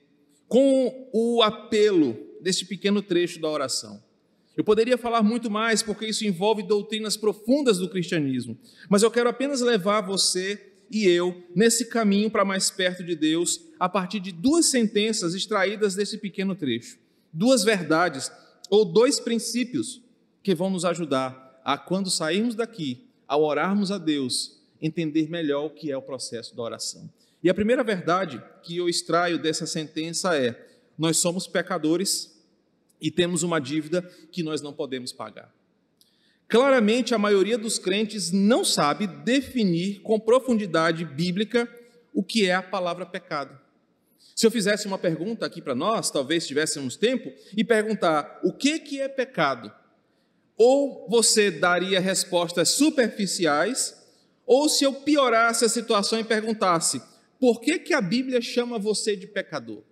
com 0.48 1.08
o 1.12 1.40
apelo 1.40 2.18
deste 2.40 2.64
pequeno 2.64 3.00
trecho 3.00 3.40
da 3.40 3.48
oração. 3.48 4.02
Eu 4.56 4.64
poderia 4.64 4.98
falar 4.98 5.22
muito 5.22 5.48
mais, 5.48 5.80
porque 5.80 6.06
isso 6.06 6.26
envolve 6.26 6.64
doutrinas 6.64 7.16
profundas 7.16 7.78
do 7.78 7.88
cristianismo, 7.88 8.58
mas 8.88 9.04
eu 9.04 9.12
quero 9.12 9.28
apenas 9.28 9.60
levar 9.60 10.00
você 10.00 10.69
e 10.90 11.06
eu 11.06 11.44
nesse 11.54 11.86
caminho 11.86 12.30
para 12.30 12.44
mais 12.44 12.70
perto 12.70 13.04
de 13.04 13.14
Deus, 13.14 13.60
a 13.78 13.88
partir 13.88 14.18
de 14.18 14.32
duas 14.32 14.66
sentenças 14.66 15.34
extraídas 15.34 15.94
desse 15.94 16.18
pequeno 16.18 16.54
trecho. 16.54 16.98
Duas 17.32 17.62
verdades 17.62 18.30
ou 18.68 18.84
dois 18.84 19.20
princípios 19.20 20.02
que 20.42 20.54
vão 20.54 20.68
nos 20.68 20.84
ajudar 20.84 21.60
a 21.64 21.78
quando 21.78 22.10
sairmos 22.10 22.54
daqui, 22.54 23.06
ao 23.28 23.42
orarmos 23.42 23.92
a 23.92 23.98
Deus, 23.98 24.58
entender 24.82 25.30
melhor 25.30 25.66
o 25.66 25.70
que 25.70 25.92
é 25.92 25.96
o 25.96 26.02
processo 26.02 26.56
da 26.56 26.62
oração. 26.62 27.08
E 27.42 27.48
a 27.48 27.54
primeira 27.54 27.84
verdade 27.84 28.42
que 28.62 28.76
eu 28.76 28.88
extraio 28.88 29.38
dessa 29.38 29.66
sentença 29.66 30.36
é: 30.36 30.68
nós 30.98 31.18
somos 31.18 31.46
pecadores 31.46 32.38
e 33.00 33.10
temos 33.10 33.42
uma 33.42 33.60
dívida 33.60 34.02
que 34.30 34.42
nós 34.42 34.60
não 34.60 34.72
podemos 34.72 35.12
pagar. 35.12 35.54
Claramente, 36.50 37.14
a 37.14 37.18
maioria 37.18 37.56
dos 37.56 37.78
crentes 37.78 38.32
não 38.32 38.64
sabe 38.64 39.06
definir 39.06 40.00
com 40.00 40.18
profundidade 40.18 41.04
bíblica 41.04 41.68
o 42.12 42.24
que 42.24 42.44
é 42.44 42.52
a 42.52 42.60
palavra 42.60 43.06
pecado. 43.06 43.56
Se 44.34 44.44
eu 44.44 44.50
fizesse 44.50 44.88
uma 44.88 44.98
pergunta 44.98 45.46
aqui 45.46 45.62
para 45.62 45.76
nós, 45.76 46.10
talvez 46.10 46.44
tivéssemos 46.44 46.96
tempo, 46.96 47.32
e 47.56 47.62
perguntar 47.62 48.40
o 48.42 48.52
que, 48.52 48.80
que 48.80 49.00
é 49.00 49.08
pecado, 49.08 49.72
ou 50.56 51.06
você 51.08 51.52
daria 51.52 52.00
respostas 52.00 52.70
superficiais, 52.70 53.96
ou 54.44 54.68
se 54.68 54.82
eu 54.82 54.92
piorasse 54.92 55.64
a 55.64 55.68
situação 55.68 56.18
e 56.18 56.24
perguntasse: 56.24 57.00
por 57.38 57.60
que, 57.60 57.78
que 57.78 57.94
a 57.94 58.00
Bíblia 58.00 58.40
chama 58.40 58.76
você 58.76 59.14
de 59.14 59.28
pecador? 59.28 59.84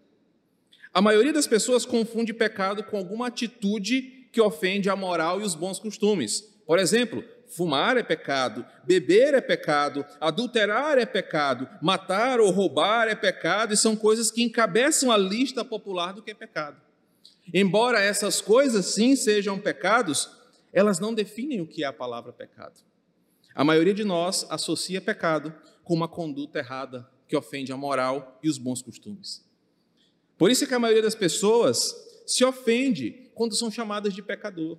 A 0.92 1.00
maioria 1.00 1.32
das 1.32 1.46
pessoas 1.46 1.86
confunde 1.86 2.34
pecado 2.34 2.82
com 2.82 2.96
alguma 2.96 3.28
atitude 3.28 4.17
que 4.38 4.42
ofende 4.42 4.88
a 4.88 4.94
moral 4.94 5.40
e 5.40 5.42
os 5.42 5.56
bons 5.56 5.80
costumes. 5.80 6.42
Por 6.64 6.78
exemplo, 6.78 7.24
fumar 7.48 7.96
é 7.96 8.04
pecado, 8.04 8.64
beber 8.84 9.34
é 9.34 9.40
pecado, 9.40 10.06
adulterar 10.20 10.96
é 10.96 11.04
pecado, 11.04 11.68
matar 11.82 12.38
ou 12.38 12.48
roubar 12.52 13.08
é 13.08 13.16
pecado, 13.16 13.74
e 13.74 13.76
são 13.76 13.96
coisas 13.96 14.30
que 14.30 14.44
encabeçam 14.44 15.10
a 15.10 15.16
lista 15.16 15.64
popular 15.64 16.12
do 16.12 16.22
que 16.22 16.30
é 16.30 16.34
pecado. 16.34 16.80
Embora 17.52 18.00
essas 18.00 18.40
coisas 18.40 18.86
sim 18.86 19.16
sejam 19.16 19.58
pecados, 19.58 20.30
elas 20.72 21.00
não 21.00 21.12
definem 21.12 21.60
o 21.60 21.66
que 21.66 21.82
é 21.82 21.86
a 21.88 21.92
palavra 21.92 22.32
pecado. 22.32 22.78
A 23.56 23.64
maioria 23.64 23.92
de 23.94 24.04
nós 24.04 24.46
associa 24.50 25.00
pecado 25.00 25.52
com 25.82 25.94
uma 25.94 26.06
conduta 26.06 26.60
errada 26.60 27.10
que 27.26 27.36
ofende 27.36 27.72
a 27.72 27.76
moral 27.76 28.38
e 28.40 28.48
os 28.48 28.56
bons 28.56 28.82
costumes. 28.82 29.44
Por 30.36 30.48
isso 30.48 30.62
é 30.62 30.66
que 30.68 30.74
a 30.74 30.78
maioria 30.78 31.02
das 31.02 31.16
pessoas 31.16 31.92
se 32.24 32.44
ofende 32.44 33.27
quando 33.38 33.54
são 33.54 33.70
chamadas 33.70 34.12
de 34.12 34.20
pecador. 34.20 34.76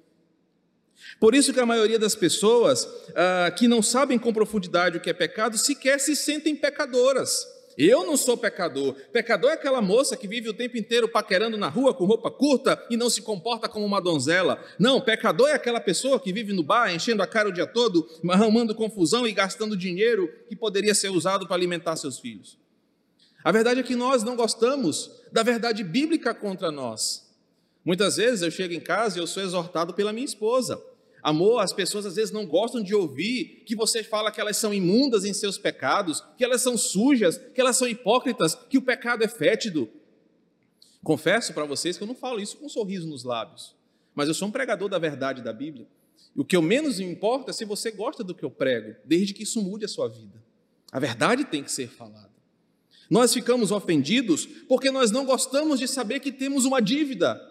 Por 1.18 1.34
isso 1.34 1.54
que 1.54 1.60
a 1.62 1.66
maioria 1.66 1.98
das 1.98 2.14
pessoas 2.14 2.86
ah, 3.16 3.50
que 3.52 3.70
não 3.70 3.82
sabem 3.82 4.20
com 4.20 4.34
profundidade 4.34 4.98
o 4.98 5.00
que 5.00 5.10
é 5.10 5.14
pecado 5.14 5.58
sequer 5.58 5.98
se 6.00 6.14
sentem 6.14 6.54
pecadoras. 6.56 7.48
Eu 7.78 8.06
não 8.06 8.18
sou 8.18 8.36
pecador. 8.36 8.94
Pecador 9.14 9.52
é 9.52 9.54
aquela 9.54 9.82
moça 9.82 10.18
que 10.18 10.28
vive 10.28 10.50
o 10.50 10.54
tempo 10.54 10.78
inteiro 10.78 11.08
paquerando 11.08 11.56
na 11.56 11.70
rua 11.70 11.94
com 11.94 12.04
roupa 12.04 12.30
curta 12.30 12.86
e 12.90 12.98
não 12.98 13.10
se 13.10 13.22
comporta 13.22 13.70
como 13.70 13.86
uma 13.86 14.02
donzela. 14.02 14.62
Não, 14.78 15.00
pecador 15.00 15.48
é 15.48 15.54
aquela 15.54 15.80
pessoa 15.80 16.20
que 16.20 16.34
vive 16.34 16.52
no 16.52 16.62
bar 16.62 16.94
enchendo 16.94 17.24
a 17.24 17.28
cara 17.28 17.48
o 17.48 17.54
dia 17.54 17.66
todo, 17.66 18.06
arrumando 18.30 18.76
confusão 18.76 19.26
e 19.26 19.32
gastando 19.32 19.78
dinheiro 19.78 20.30
que 20.50 20.58
poderia 20.58 20.94
ser 20.94 21.08
usado 21.08 21.48
para 21.48 21.56
alimentar 21.56 21.96
seus 21.96 22.20
filhos. 22.20 22.58
A 23.42 23.54
verdade 23.54 23.80
é 23.80 23.84
que 23.84 23.96
nós 23.96 24.24
não 24.24 24.36
gostamos 24.36 25.10
da 25.32 25.44
verdade 25.44 25.82
bíblica 25.82 26.34
contra 26.34 26.70
nós. 26.70 27.29
Muitas 27.90 28.18
vezes 28.18 28.44
eu 28.44 28.52
chego 28.52 28.72
em 28.72 28.80
casa 28.80 29.18
e 29.18 29.20
eu 29.20 29.26
sou 29.26 29.42
exortado 29.42 29.96
pela 29.96 30.14
minha 30.14 30.24
esposa. 30.24 30.80
Amor, 31.24 31.58
as 31.58 31.74
pessoas 31.74 32.06
às 32.06 32.18
vezes 32.18 32.32
não 32.32 32.46
gostam 32.46 32.84
de 32.84 32.94
ouvir 32.94 33.64
que 33.66 33.76
você 33.76 34.04
fala 34.04 34.32
que 34.32 34.40
elas 34.40 34.58
são 34.58 34.72
imundas 34.72 35.26
em 35.26 35.34
seus 35.34 35.58
pecados, 35.58 36.24
que 36.38 36.44
elas 36.44 36.62
são 36.62 36.78
sujas, 36.78 37.40
que 37.40 37.60
elas 37.60 37.78
são 37.78 37.88
hipócritas, 37.88 38.54
que 38.54 38.78
o 38.78 38.82
pecado 38.84 39.24
é 39.24 39.28
fétido. 39.28 39.90
Confesso 41.04 41.52
para 41.52 41.66
vocês 41.66 41.98
que 41.98 42.04
eu 42.04 42.08
não 42.08 42.14
falo 42.14 42.40
isso 42.40 42.58
com 42.58 42.68
um 42.68 42.70
sorriso 42.70 43.08
nos 43.08 43.24
lábios, 43.24 43.76
mas 44.14 44.28
eu 44.28 44.36
sou 44.36 44.50
um 44.50 44.52
pregador 44.52 44.88
da 44.88 45.00
verdade 45.00 45.42
da 45.42 45.52
Bíblia. 45.52 45.88
O 46.36 46.46
que 46.46 46.56
eu 46.56 46.62
menos 46.62 47.00
me 47.00 47.06
importa 47.06 47.50
é 47.50 47.54
se 47.56 47.66
você 47.66 47.90
gosta 47.90 48.24
do 48.24 48.36
que 48.36 48.46
eu 48.46 48.52
prego, 48.52 48.96
desde 49.04 49.34
que 49.34 49.42
isso 49.42 49.64
mude 49.64 49.86
a 49.86 49.88
sua 49.88 50.08
vida. 50.08 50.40
A 50.92 51.00
verdade 51.00 51.44
tem 51.44 51.64
que 51.64 51.72
ser 51.72 51.88
falada. 51.88 52.30
Nós 53.10 53.34
ficamos 53.34 53.72
ofendidos 53.72 54.46
porque 54.68 54.92
nós 54.92 55.10
não 55.10 55.26
gostamos 55.26 55.80
de 55.80 55.88
saber 55.88 56.20
que 56.20 56.32
temos 56.32 56.66
uma 56.66 56.80
dívida, 56.80 57.50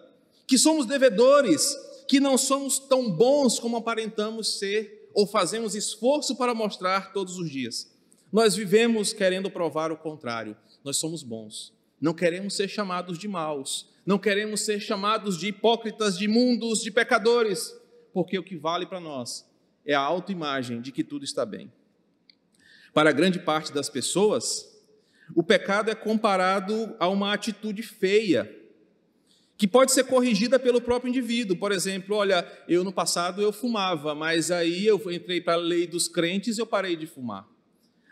que 0.49 0.57
somos 0.57 0.87
devedores, 0.87 1.77
que 2.09 2.19
não 2.19 2.39
somos 2.39 2.79
tão 2.79 3.11
bons 3.11 3.61
como 3.61 3.77
aparentamos 3.77 4.59
ser 4.59 5.11
ou 5.13 5.27
fazemos 5.27 5.75
esforço 5.75 6.35
para 6.35 6.55
mostrar 6.55 7.13
todos 7.13 7.37
os 7.39 7.51
dias. 7.51 7.95
Nós 8.33 8.57
vivemos 8.57 9.13
querendo 9.13 9.51
provar 9.51 9.93
o 9.93 9.97
contrário. 9.97 10.57
Nós 10.83 10.97
somos 10.97 11.23
bons. 11.23 11.75
Não 12.01 12.15
queremos 12.15 12.55
ser 12.55 12.67
chamados 12.67 13.19
de 13.19 13.29
maus. 13.29 13.91
Não 14.07 14.19
queremos 14.19 14.63
ser 14.63 14.81
chamados 14.81 15.37
de 15.37 15.49
hipócritas, 15.49 16.17
de 16.17 16.25
imundos, 16.25 16.81
de 16.81 16.91
pecadores. 16.91 17.75
Porque 18.13 18.39
o 18.39 18.43
que 18.43 18.57
vale 18.57 18.87
para 18.87 19.01
nós 19.01 19.47
é 19.85 19.93
a 19.93 20.01
autoimagem 20.01 20.81
de 20.81 20.91
que 20.91 21.05
tudo 21.05 21.27
está 21.27 21.45
bem. 21.45 21.71
Para 22.95 23.13
grande 23.13 23.39
parte 23.39 23.71
das 23.71 23.91
pessoas, 23.91 24.67
o 25.35 25.43
pecado 25.43 25.91
é 25.91 25.95
comparado 25.95 26.97
a 26.99 27.07
uma 27.07 27.35
atitude 27.35 27.83
feia, 27.83 28.58
que 29.59 29.67
pode 29.67 29.91
ser 29.91 30.05
corrigida 30.05 30.57
pelo 30.57 30.81
próprio 30.81 31.11
indivíduo. 31.11 31.57
Por 31.57 31.73
exemplo, 31.73 32.15
olha, 32.15 32.47
eu 32.69 32.85
no 32.85 32.93
passado 32.93 33.43
eu 33.43 33.53
fumava, 33.53 34.15
mas 34.15 34.53
aí 34.53 34.87
eu 34.87 35.03
entrei 35.11 35.41
para 35.41 35.55
a 35.55 35.57
lei 35.57 35.85
dos 35.85 36.07
crentes 36.07 36.57
e 36.57 36.61
eu 36.61 36.67
parei 36.67 36.95
de 36.95 37.09
fumar. 37.09 37.45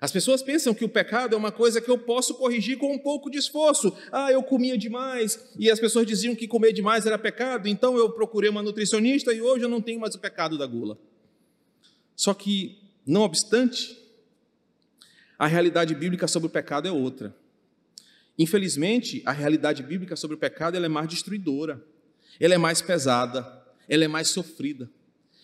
As 0.00 0.11
pessoas 0.11 0.43
pensam 0.43 0.75
que 0.75 0.85
o 0.85 0.88
pecado 0.88 1.35
é 1.35 1.38
uma 1.38 1.53
coisa 1.53 1.81
que 1.81 1.88
eu 1.88 1.97
posso 1.97 2.35
corrigir 2.35 2.76
com 2.76 2.93
um 2.93 2.99
pouco 2.99 3.31
de 3.31 3.38
esforço. 3.38 3.97
Ah, 4.11 4.31
eu 4.31 4.43
comia 4.43 4.76
demais, 4.76 5.53
e 5.59 5.71
as 5.71 5.79
pessoas 5.79 6.05
diziam 6.05 6.35
que 6.35 6.49
comer 6.49 6.73
demais 6.73 7.07
era 7.07 7.17
pecado, 7.17 7.69
então 7.69 7.97
eu 7.97 8.11
procurei 8.11 8.50
uma 8.50 8.62
nutricionista 8.62 9.33
e 9.33 9.41
hoje 9.41 9.65
eu 9.65 9.69
não 9.69 9.81
tenho 9.81 10.00
mais 10.00 10.17
o 10.17 10.19
pecado 10.19 10.59
da 10.59 10.67
gula. 10.67 10.99
Só 12.17 12.35
que, 12.35 12.76
não 13.07 13.23
obstante, 13.23 13.97
a 15.38 15.47
realidade 15.47 15.95
bíblica 15.95 16.26
sobre 16.26 16.49
o 16.49 16.50
pecado 16.50 16.88
é 16.88 16.93
outra. 16.93 17.35
Infelizmente, 18.38 19.23
a 19.25 19.33
realidade 19.33 19.83
bíblica 19.83 20.16
sobre 20.16 20.37
o 20.37 20.38
pecado 20.38 20.76
é 20.76 20.88
mais 20.88 21.09
destruidora, 21.09 21.83
ela 22.38 22.55
é 22.55 22.59
mais 22.59 22.83
pesada, 22.83 23.64
ela 23.88 24.05
é 24.05 24.09
mais 24.09 24.28
sofrida. 24.28 24.90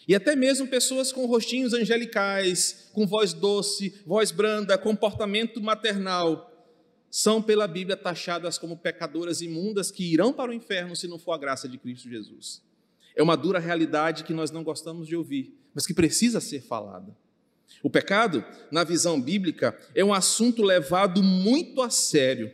E 0.07 0.15
até 0.15 0.35
mesmo 0.35 0.67
pessoas 0.67 1.13
com 1.13 1.27
rostinhos 1.27 1.73
angelicais, 1.73 2.91
com 2.93 3.07
voz 3.07 3.33
doce, 3.33 3.95
voz 4.05 4.31
branda, 4.31 4.77
comportamento 4.77 5.61
maternal, 5.63 6.51
são 7.11 7.43
pela 7.43 7.69
Bíblia 7.69 7.97
taxadas 7.97 8.59
como 8.59 8.77
pecadoras 8.77 9.41
imundas 9.43 9.91
que 9.91 10.03
irão 10.03 10.33
para 10.33 10.51
o 10.51 10.55
inferno 10.55 10.97
se 10.97 11.07
não 11.07 11.19
for 11.19 11.33
a 11.33 11.39
graça 11.39 11.69
de 11.69 11.79
Cristo 11.79 12.09
Jesus. 12.09 12.63
É 13.15 13.23
uma 13.23 13.37
dura 13.37 13.59
realidade 13.59 14.25
que 14.25 14.33
nós 14.33 14.51
não 14.51 14.65
gostamos 14.65 15.07
de 15.07 15.15
ouvir, 15.15 15.55
mas 15.75 15.87
que 15.87 15.95
precisa 15.95 16.41
ser 16.41 16.63
falada. 16.63 17.15
O 17.83 17.91
pecado, 17.91 18.45
na 18.71 18.83
visão 18.83 19.21
bíblica, 19.21 19.79
é 19.95 20.05
um 20.05 20.13
assunto 20.13 20.63
levado 20.63 21.23
muito 21.23 21.83
a 21.83 21.91
sério, 21.91 22.51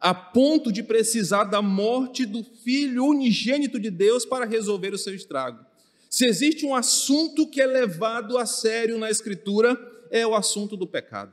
a 0.00 0.14
ponto 0.14 0.70
de 0.70 0.82
precisar 0.82 1.44
da 1.44 1.60
morte 1.60 2.24
do 2.24 2.44
Filho 2.44 3.04
unigênito 3.04 3.80
de 3.80 3.90
Deus 3.90 4.24
para 4.24 4.46
resolver 4.46 4.94
o 4.94 4.98
seu 4.98 5.14
estrago. 5.14 5.64
Se 6.08 6.24
existe 6.24 6.64
um 6.64 6.74
assunto 6.74 7.46
que 7.46 7.60
é 7.60 7.66
levado 7.66 8.38
a 8.38 8.46
sério 8.46 8.98
na 8.98 9.10
Escritura, 9.10 9.76
é 10.10 10.26
o 10.26 10.34
assunto 10.34 10.76
do 10.76 10.86
pecado. 10.86 11.32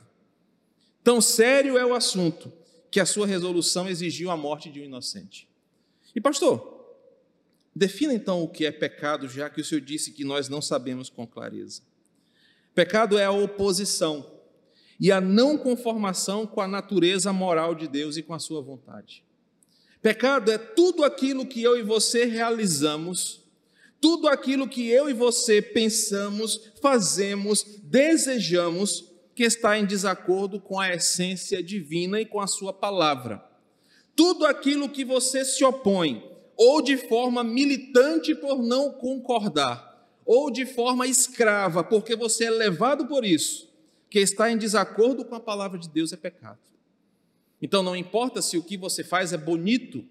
Tão 1.02 1.20
sério 1.20 1.78
é 1.78 1.86
o 1.86 1.94
assunto 1.94 2.52
que 2.90 3.00
a 3.00 3.06
sua 3.06 3.26
resolução 3.26 3.88
exigiu 3.88 4.30
a 4.30 4.36
morte 4.36 4.70
de 4.70 4.80
um 4.80 4.84
inocente. 4.84 5.48
E 6.14 6.20
pastor, 6.20 6.94
defina 7.74 8.12
então 8.12 8.42
o 8.42 8.48
que 8.48 8.66
é 8.66 8.72
pecado, 8.72 9.28
já 9.28 9.48
que 9.48 9.60
o 9.60 9.64
senhor 9.64 9.80
disse 9.80 10.12
que 10.12 10.24
nós 10.24 10.48
não 10.48 10.60
sabemos 10.60 11.08
com 11.08 11.26
clareza. 11.26 11.82
Pecado 12.74 13.18
é 13.18 13.24
a 13.24 13.30
oposição 13.30 14.35
e 14.98 15.12
a 15.12 15.20
não 15.20 15.58
conformação 15.58 16.46
com 16.46 16.60
a 16.60 16.68
natureza 16.68 17.32
moral 17.32 17.74
de 17.74 17.86
Deus 17.86 18.16
e 18.16 18.22
com 18.22 18.34
a 18.34 18.38
sua 18.38 18.60
vontade. 18.60 19.24
Pecado 20.02 20.50
é 20.50 20.58
tudo 20.58 21.04
aquilo 21.04 21.46
que 21.46 21.62
eu 21.62 21.78
e 21.78 21.82
você 21.82 22.24
realizamos 22.24 23.46
tudo 24.00 24.28
aquilo 24.28 24.68
que 24.68 24.88
eu 24.88 25.08
e 25.08 25.12
você 25.12 25.60
pensamos, 25.62 26.70
fazemos, 26.80 27.64
desejamos, 27.82 29.04
que 29.34 29.42
está 29.42 29.78
em 29.78 29.84
desacordo 29.84 30.60
com 30.60 30.78
a 30.78 30.94
essência 30.94 31.62
divina 31.62 32.20
e 32.20 32.24
com 32.24 32.40
a 32.40 32.46
sua 32.46 32.72
palavra. 32.72 33.44
Tudo 34.14 34.46
aquilo 34.46 34.88
que 34.88 35.04
você 35.04 35.44
se 35.44 35.64
opõe, 35.64 36.24
ou 36.56 36.80
de 36.80 36.96
forma 36.96 37.44
militante 37.44 38.34
por 38.34 38.62
não 38.62 38.92
concordar, 38.92 40.08
ou 40.24 40.50
de 40.50 40.64
forma 40.64 41.06
escrava, 41.06 41.84
porque 41.84 42.16
você 42.16 42.44
é 42.44 42.50
levado 42.50 43.06
por 43.06 43.24
isso, 43.24 43.65
que 44.08 44.18
está 44.18 44.50
em 44.50 44.56
desacordo 44.56 45.24
com 45.24 45.34
a 45.34 45.40
palavra 45.40 45.78
de 45.78 45.88
Deus, 45.88 46.12
é 46.12 46.16
pecado. 46.16 46.58
Então 47.60 47.82
não 47.82 47.96
importa 47.96 48.40
se 48.42 48.56
o 48.56 48.62
que 48.62 48.76
você 48.76 49.02
faz 49.02 49.32
é 49.32 49.36
bonito, 49.36 50.04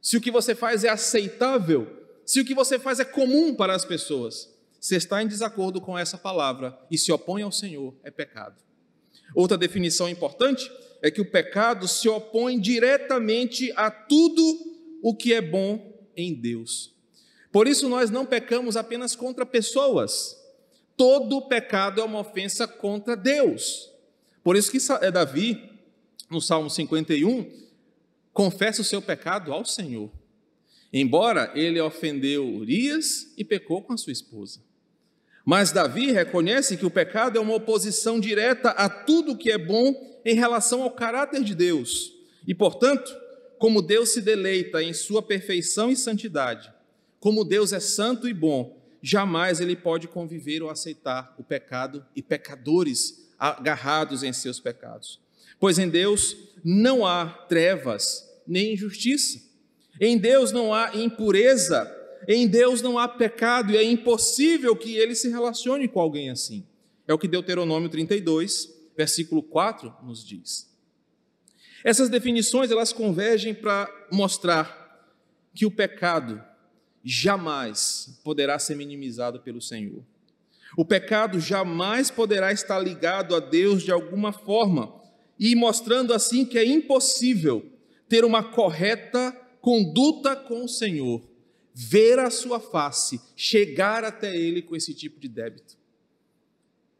se 0.00 0.16
o 0.16 0.20
que 0.20 0.30
você 0.30 0.54
faz 0.54 0.84
é 0.84 0.88
aceitável, 0.88 2.04
se 2.24 2.40
o 2.40 2.44
que 2.44 2.54
você 2.54 2.78
faz 2.78 3.00
é 3.00 3.04
comum 3.04 3.54
para 3.54 3.74
as 3.74 3.84
pessoas, 3.84 4.52
se 4.80 4.96
está 4.96 5.22
em 5.22 5.28
desacordo 5.28 5.80
com 5.80 5.98
essa 5.98 6.18
palavra 6.18 6.78
e 6.90 6.98
se 6.98 7.12
opõe 7.12 7.42
ao 7.42 7.52
Senhor, 7.52 7.94
é 8.02 8.10
pecado. 8.10 8.56
Outra 9.34 9.56
definição 9.56 10.08
importante 10.08 10.70
é 11.02 11.10
que 11.10 11.20
o 11.20 11.30
pecado 11.30 11.86
se 11.88 12.08
opõe 12.08 12.58
diretamente 12.58 13.72
a 13.76 13.90
tudo 13.90 14.42
o 15.02 15.14
que 15.14 15.32
é 15.32 15.40
bom 15.40 15.92
em 16.16 16.34
Deus. 16.34 16.94
Por 17.52 17.68
isso 17.68 17.88
nós 17.88 18.10
não 18.10 18.26
pecamos 18.26 18.76
apenas 18.76 19.14
contra 19.14 19.46
pessoas. 19.46 20.36
Todo 20.96 21.42
pecado 21.42 22.00
é 22.00 22.04
uma 22.04 22.20
ofensa 22.20 22.66
contra 22.68 23.16
Deus. 23.16 23.90
Por 24.42 24.56
isso 24.56 24.70
que 24.70 24.78
é 25.00 25.10
Davi, 25.10 25.70
no 26.30 26.40
Salmo 26.40 26.70
51, 26.70 27.50
confessa 28.32 28.82
o 28.82 28.84
seu 28.84 29.00
pecado 29.00 29.52
ao 29.52 29.64
Senhor. 29.64 30.10
Embora 30.92 31.50
ele 31.54 31.80
ofendeu 31.80 32.46
Urias 32.46 33.32
e 33.36 33.44
pecou 33.44 33.82
com 33.82 33.92
a 33.92 33.96
sua 33.96 34.12
esposa. 34.12 34.60
Mas 35.44 35.72
Davi 35.72 36.12
reconhece 36.12 36.76
que 36.76 36.86
o 36.86 36.90
pecado 36.90 37.36
é 37.36 37.40
uma 37.40 37.54
oposição 37.54 38.18
direta 38.18 38.70
a 38.70 38.88
tudo 38.88 39.36
que 39.36 39.50
é 39.50 39.58
bom 39.58 39.94
em 40.24 40.34
relação 40.34 40.82
ao 40.82 40.90
caráter 40.90 41.42
de 41.42 41.54
Deus. 41.54 42.12
E, 42.46 42.54
portanto, 42.54 43.14
como 43.58 43.82
Deus 43.82 44.10
se 44.10 44.20
deleita 44.20 44.82
em 44.82 44.92
sua 44.92 45.22
perfeição 45.22 45.90
e 45.90 45.96
santidade, 45.96 46.72
como 47.20 47.44
Deus 47.44 47.72
é 47.72 47.80
santo 47.80 48.28
e 48.28 48.32
bom, 48.32 48.83
jamais 49.06 49.60
ele 49.60 49.76
pode 49.76 50.08
conviver 50.08 50.62
ou 50.62 50.70
aceitar 50.70 51.34
o 51.38 51.44
pecado 51.44 52.02
e 52.16 52.22
pecadores 52.22 53.28
agarrados 53.38 54.22
em 54.22 54.32
seus 54.32 54.58
pecados. 54.58 55.20
Pois 55.60 55.78
em 55.78 55.90
Deus 55.90 56.34
não 56.64 57.06
há 57.06 57.26
trevas 57.26 58.26
nem 58.46 58.72
injustiça. 58.72 59.42
Em 60.00 60.16
Deus 60.16 60.52
não 60.52 60.72
há 60.72 60.96
impureza, 60.96 61.94
em 62.26 62.48
Deus 62.48 62.80
não 62.80 62.98
há 62.98 63.06
pecado 63.06 63.72
e 63.72 63.76
é 63.76 63.82
impossível 63.82 64.74
que 64.74 64.96
ele 64.96 65.14
se 65.14 65.28
relacione 65.28 65.86
com 65.86 66.00
alguém 66.00 66.30
assim. 66.30 66.66
É 67.06 67.12
o 67.12 67.18
que 67.18 67.28
Deuteronômio 67.28 67.90
32, 67.90 68.70
versículo 68.96 69.42
4 69.42 69.94
nos 70.02 70.26
diz. 70.26 70.74
Essas 71.84 72.08
definições 72.08 72.70
elas 72.70 72.90
convergem 72.90 73.52
para 73.52 73.86
mostrar 74.10 75.12
que 75.54 75.66
o 75.66 75.70
pecado 75.70 76.42
jamais 77.04 78.18
poderá 78.24 78.58
ser 78.58 78.74
minimizado 78.74 79.40
pelo 79.40 79.60
Senhor. 79.60 80.02
O 80.76 80.84
pecado 80.84 81.38
jamais 81.38 82.10
poderá 82.10 82.50
estar 82.50 82.78
ligado 82.78 83.36
a 83.36 83.40
Deus 83.40 83.82
de 83.82 83.92
alguma 83.92 84.32
forma, 84.32 84.92
e 85.38 85.54
mostrando 85.54 86.14
assim 86.14 86.44
que 86.44 86.58
é 86.58 86.64
impossível 86.64 87.70
ter 88.08 88.24
uma 88.24 88.42
correta 88.42 89.32
conduta 89.60 90.34
com 90.34 90.64
o 90.64 90.68
Senhor, 90.68 91.22
ver 91.74 92.18
a 92.18 92.30
sua 92.30 92.58
face, 92.58 93.20
chegar 93.36 94.04
até 94.04 94.34
Ele 94.36 94.62
com 94.62 94.74
esse 94.74 94.94
tipo 94.94 95.20
de 95.20 95.28
débito. 95.28 95.76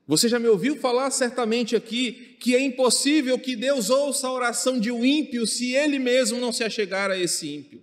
Você 0.07 0.29
já 0.29 0.39
me 0.39 0.49
ouviu 0.49 0.77
falar 0.77 1.11
certamente 1.11 1.75
aqui 1.75 2.37
que 2.39 2.55
é 2.55 2.61
impossível 2.61 3.39
que 3.39 3.57
Deus 3.57 3.89
ouça 3.89 4.29
a 4.29 4.33
oração 4.33 4.79
de 4.79 4.91
um 4.91 5.05
ímpio 5.05 5.47
se 5.47 5.75
ele 5.75 5.99
mesmo 5.99 6.39
não 6.39 6.53
se 6.53 6.63
achegar 6.63 7.11
a 7.11 7.19
esse 7.19 7.49
ímpio. 7.49 7.83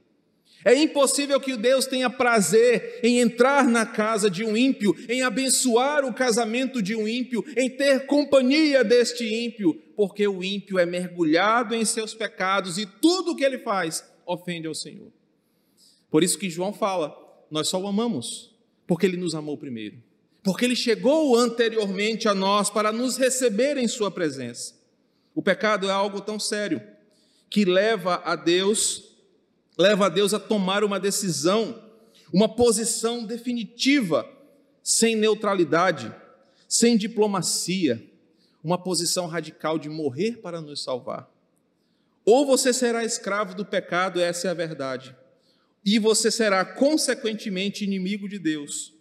É 0.63 0.75
impossível 0.75 1.39
que 1.39 1.57
Deus 1.57 1.85
tenha 1.85 2.09
prazer 2.09 2.99
em 3.03 3.19
entrar 3.19 3.67
na 3.67 3.85
casa 3.85 4.29
de 4.29 4.43
um 4.43 4.55
ímpio, 4.55 4.95
em 5.09 5.23
abençoar 5.23 6.05
o 6.05 6.13
casamento 6.13 6.81
de 6.81 6.95
um 6.95 7.07
ímpio, 7.07 7.43
em 7.57 7.69
ter 7.69 8.05
companhia 8.05 8.83
deste 8.83 9.25
ímpio, 9.25 9.73
porque 9.95 10.27
o 10.27 10.43
ímpio 10.43 10.77
é 10.77 10.85
mergulhado 10.85 11.73
em 11.73 11.83
seus 11.83 12.13
pecados 12.13 12.77
e 12.77 12.85
tudo 12.85 13.31
o 13.31 13.35
que 13.35 13.43
ele 13.43 13.57
faz 13.59 14.03
ofende 14.25 14.67
ao 14.67 14.75
Senhor. 14.75 15.11
Por 16.09 16.23
isso 16.23 16.37
que 16.37 16.49
João 16.49 16.73
fala: 16.73 17.15
nós 17.49 17.67
só 17.67 17.79
o 17.79 17.87
amamos 17.87 18.51
porque 18.85 19.05
ele 19.05 19.17
nos 19.17 19.33
amou 19.33 19.57
primeiro, 19.57 19.97
porque 20.43 20.65
ele 20.65 20.75
chegou 20.75 21.37
anteriormente 21.37 22.27
a 22.27 22.35
nós 22.35 22.69
para 22.69 22.91
nos 22.91 23.17
receber 23.17 23.77
em 23.77 23.87
Sua 23.87 24.11
presença. 24.11 24.75
O 25.33 25.41
pecado 25.41 25.87
é 25.87 25.91
algo 25.91 26.19
tão 26.19 26.37
sério 26.37 26.81
que 27.49 27.63
leva 27.63 28.21
a 28.25 28.35
Deus, 28.35 29.10
leva 29.77 30.05
a 30.05 30.09
Deus 30.09 30.33
a 30.33 30.39
tomar 30.39 30.83
uma 30.83 30.99
decisão, 30.99 31.81
uma 32.33 32.47
posição 32.47 33.25
definitiva, 33.25 34.27
sem 34.83 35.15
neutralidade, 35.15 36.13
sem 36.67 36.97
diplomacia, 36.97 38.03
uma 38.63 38.77
posição 38.77 39.27
radical 39.27 39.77
de 39.77 39.89
morrer 39.89 40.37
para 40.37 40.61
nos 40.61 40.83
salvar. 40.83 41.29
Ou 42.23 42.45
você 42.45 42.71
será 42.71 43.03
escravo 43.03 43.55
do 43.55 43.65
pecado, 43.65 44.19
essa 44.19 44.47
é 44.47 44.51
a 44.51 44.55
verdade, 44.55 45.15
e 45.83 45.97
você 45.97 46.29
será 46.29 46.63
consequentemente 46.63 47.83
inimigo 47.83 48.29
de 48.29 48.37
Deus, 48.37 48.93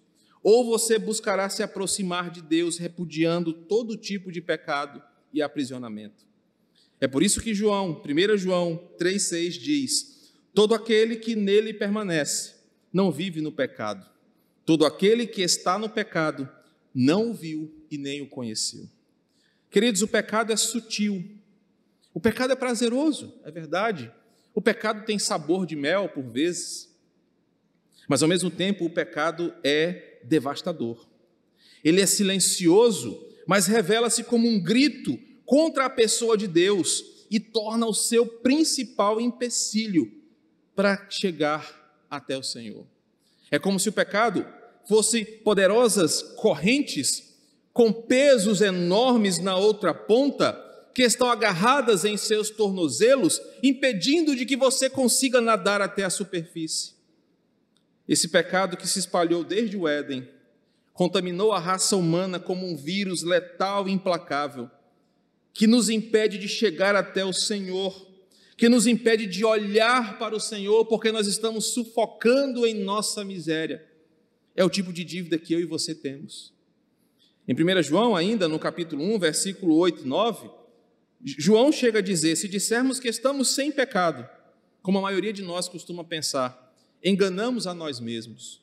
ou 0.43 0.65
você 0.65 0.99
buscará 0.99 1.49
se 1.51 1.63
aproximar 1.63 2.31
de 2.31 2.41
Deus 2.41 2.79
repudiando 2.79 3.53
todo 3.53 3.97
tipo 3.97 4.33
de 4.33 4.41
pecado 4.41 5.03
e 5.33 5.43
aprisionamento. 5.43 6.25
É 6.99 7.07
por 7.07 7.23
isso 7.23 7.41
que 7.41 7.55
João, 7.55 8.03
1 8.03 8.37
João 8.39 8.89
3,6 8.99 9.51
diz: 9.59 10.20
Todo 10.55 10.75
aquele 10.75 11.17
que 11.17 11.37
nele 11.37 11.73
permanece 11.73 12.55
não 12.93 13.13
vive 13.13 13.41
no 13.41 13.53
pecado, 13.53 14.05
todo 14.67 14.85
aquele 14.85 15.27
que 15.27 15.43
está 15.43 15.79
no 15.79 15.89
pecado 15.89 16.49
não 16.95 17.31
o 17.31 17.35
viu 17.35 17.73
e 17.91 17.97
nem 17.97 18.21
o 18.21 18.29
conheceu. 18.29 18.89
Queridos, 19.71 20.03
o 20.03 20.09
pecado 20.09 20.53
é 20.53 20.57
sutil. 20.57 21.25
O 22.13 22.21
pecado 22.21 22.53
é 22.53 22.57
prazeroso, 22.57 23.35
é 23.45 23.51
verdade. 23.51 24.13
O 24.53 24.61
pecado 24.61 25.05
tem 25.05 25.19
sabor 25.19 25.65
de 25.65 25.77
mel 25.77 26.09
por 26.09 26.25
vezes. 26.25 26.91
Mas 28.09 28.23
ao 28.23 28.29
mesmo 28.29 28.51
tempo, 28.51 28.85
o 28.85 28.91
pecado 28.91 29.55
é 29.63 30.19
devastador. 30.25 31.07
Ele 31.85 32.01
é 32.01 32.07
silencioso, 32.07 33.25
mas 33.47 33.69
revela-se 33.69 34.25
como 34.25 34.49
um 34.49 34.61
grito 34.61 35.17
contra 35.47 35.87
a 35.87 35.91
pessoa 35.91 36.37
de 36.37 36.49
Deus 36.49 37.27
e 37.31 37.39
torna 37.39 37.87
o 37.87 37.95
seu 37.95 38.27
principal 38.27 39.21
empecilho 39.21 40.20
para 40.75 41.07
chegar 41.11 42.05
até 42.11 42.37
o 42.37 42.43
Senhor. 42.43 42.87
É 43.51 43.59
como 43.59 43.79
se 43.79 43.89
o 43.89 43.93
pecado 43.93 44.47
fosse 44.87 45.25
poderosas 45.25 46.23
correntes 46.37 47.31
com 47.73 47.93
pesos 47.93 48.61
enormes 48.61 49.39
na 49.39 49.57
outra 49.57 49.95
ponta, 49.95 50.67
que 50.93 51.03
estão 51.03 51.31
agarradas 51.31 52.05
em 52.05 52.17
seus 52.17 52.51
tornozelos, 52.51 53.41
impedindo 53.63 54.35
de 54.35 54.45
que 54.45 54.57
você 54.57 54.91
consiga 54.91 55.41
nadar 55.41 55.81
até 55.81 56.05
a 56.05 56.11
superfície. 56.11 56.95
Esse 58.09 58.29
pecado 58.29 58.77
que 58.77 58.89
se 58.89 58.99
espalhou 58.99 59.45
desde 59.45 59.77
o 59.77 59.87
Éden 59.87 60.29
contaminou 60.93 61.53
a 61.53 61.61
raça 61.61 61.97
humana 61.97 62.41
como 62.41 62.67
um 62.67 62.77
vírus 62.77 63.23
letal 63.23 63.89
e 63.89 63.93
implacável, 63.93 64.69
que 65.55 65.67
nos 65.67 65.89
impede 65.89 66.37
de 66.37 66.49
chegar 66.49 66.97
até 66.97 67.25
o 67.25 67.33
Senhor, 67.33 68.10
que 68.61 68.69
nos 68.69 68.87
impede 68.87 69.25
de 69.25 69.43
olhar 69.43 70.19
para 70.19 70.37
o 70.37 70.39
Senhor, 70.39 70.85
porque 70.85 71.11
nós 71.11 71.27
estamos 71.27 71.73
sufocando 71.73 72.67
em 72.67 72.75
nossa 72.75 73.25
miséria. 73.25 73.83
É 74.55 74.63
o 74.63 74.69
tipo 74.69 74.93
de 74.93 75.03
dívida 75.03 75.39
que 75.39 75.55
eu 75.55 75.61
e 75.61 75.65
você 75.65 75.95
temos. 75.95 76.53
Em 77.49 77.55
1 77.55 77.83
João, 77.83 78.15
ainda 78.15 78.47
no 78.47 78.59
capítulo 78.59 79.03
1, 79.03 79.19
versículo 79.19 79.77
8 79.77 80.03
e 80.05 80.07
9, 80.07 80.51
João 81.25 81.73
chega 81.73 82.01
a 82.01 82.03
dizer: 82.03 82.37
se 82.37 82.47
dissermos 82.49 83.01
que 83.01 83.09
estamos 83.09 83.49
sem 83.49 83.73
pecado, 83.73 84.29
como 84.83 84.99
a 84.99 85.03
maioria 85.03 85.33
de 85.33 85.41
nós 85.41 85.67
costuma 85.67 86.05
pensar, 86.05 86.71
enganamos 87.03 87.67
a 87.67 87.73
nós 87.73 87.99
mesmos. 87.99 88.61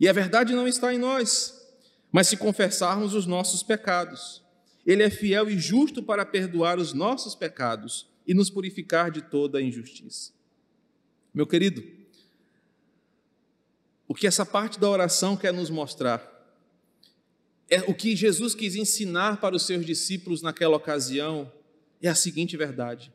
E 0.00 0.08
a 0.08 0.12
verdade 0.12 0.56
não 0.56 0.66
está 0.66 0.92
em 0.92 0.98
nós, 0.98 1.54
mas 2.10 2.26
se 2.26 2.36
confessarmos 2.36 3.14
os 3.14 3.26
nossos 3.26 3.62
pecados, 3.62 4.42
Ele 4.84 5.04
é 5.04 5.08
fiel 5.08 5.48
e 5.48 5.56
justo 5.56 6.02
para 6.02 6.26
perdoar 6.26 6.80
os 6.80 6.92
nossos 6.92 7.36
pecados 7.36 8.09
e 8.26 8.34
nos 8.34 8.50
purificar 8.50 9.10
de 9.10 9.22
toda 9.22 9.58
a 9.58 9.62
injustiça. 9.62 10.32
Meu 11.32 11.46
querido, 11.46 11.82
o 14.08 14.14
que 14.14 14.26
essa 14.26 14.44
parte 14.44 14.78
da 14.78 14.90
oração 14.90 15.36
quer 15.36 15.52
nos 15.52 15.70
mostrar 15.70 16.28
é 17.68 17.80
o 17.82 17.94
que 17.94 18.16
Jesus 18.16 18.54
quis 18.54 18.74
ensinar 18.74 19.40
para 19.40 19.54
os 19.54 19.62
seus 19.64 19.86
discípulos 19.86 20.42
naquela 20.42 20.76
ocasião 20.76 21.50
é 22.02 22.08
a 22.08 22.14
seguinte 22.14 22.56
verdade: 22.56 23.12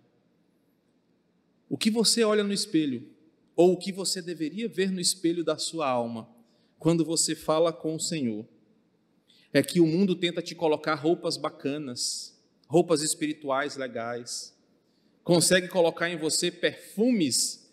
o 1.68 1.78
que 1.78 1.92
você 1.92 2.24
olha 2.24 2.44
no 2.44 2.54
espelho, 2.54 3.10
ou 3.56 3.74
o 3.74 3.78
que 3.78 3.92
você 3.92 4.22
deveria 4.22 4.70
ver 4.70 4.90
no 4.92 5.02
espelho 5.02 5.44
da 5.44 5.58
sua 5.58 5.90
alma, 5.90 6.30
quando 6.80 7.04
você 7.04 7.36
fala 7.36 7.74
com 7.74 7.96
o 7.96 8.00
Senhor, 8.00 8.48
é 9.52 9.62
que 9.62 9.82
o 9.82 9.88
mundo 9.88 10.16
tenta 10.16 10.42
te 10.42 10.56
colocar 10.56 10.96
roupas 10.96 11.36
bacanas, 11.36 12.42
roupas 12.68 13.02
espirituais 13.02 13.76
legais, 13.76 14.55
consegue 15.26 15.68
colocar 15.68 16.08
em 16.08 16.16
você 16.16 16.52
perfumes 16.52 17.68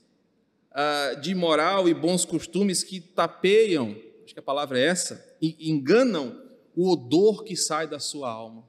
uh, 0.72 1.20
de 1.20 1.34
moral 1.34 1.86
e 1.86 1.92
bons 1.92 2.24
costumes 2.24 2.82
que 2.82 2.98
tapeiam, 2.98 3.94
acho 4.24 4.32
que 4.32 4.40
a 4.40 4.42
palavra 4.42 4.80
é 4.80 4.86
essa, 4.86 5.36
e 5.40 5.70
enganam 5.70 6.42
o 6.74 6.90
odor 6.90 7.44
que 7.44 7.54
sai 7.54 7.86
da 7.86 8.00
sua 8.00 8.30
alma. 8.30 8.66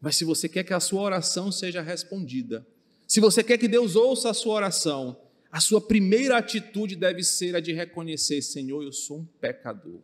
Mas 0.00 0.14
se 0.14 0.24
você 0.24 0.48
quer 0.48 0.62
que 0.62 0.72
a 0.72 0.78
sua 0.78 1.02
oração 1.02 1.50
seja 1.50 1.82
respondida, 1.82 2.64
se 3.06 3.18
você 3.18 3.42
quer 3.42 3.58
que 3.58 3.66
Deus 3.66 3.96
ouça 3.96 4.30
a 4.30 4.34
sua 4.34 4.54
oração, 4.54 5.20
a 5.50 5.58
sua 5.60 5.80
primeira 5.80 6.38
atitude 6.38 6.94
deve 6.94 7.24
ser 7.24 7.56
a 7.56 7.60
de 7.60 7.72
reconhecer: 7.72 8.40
Senhor, 8.42 8.82
eu 8.84 8.92
sou 8.92 9.18
um 9.18 9.24
pecador. 9.40 10.00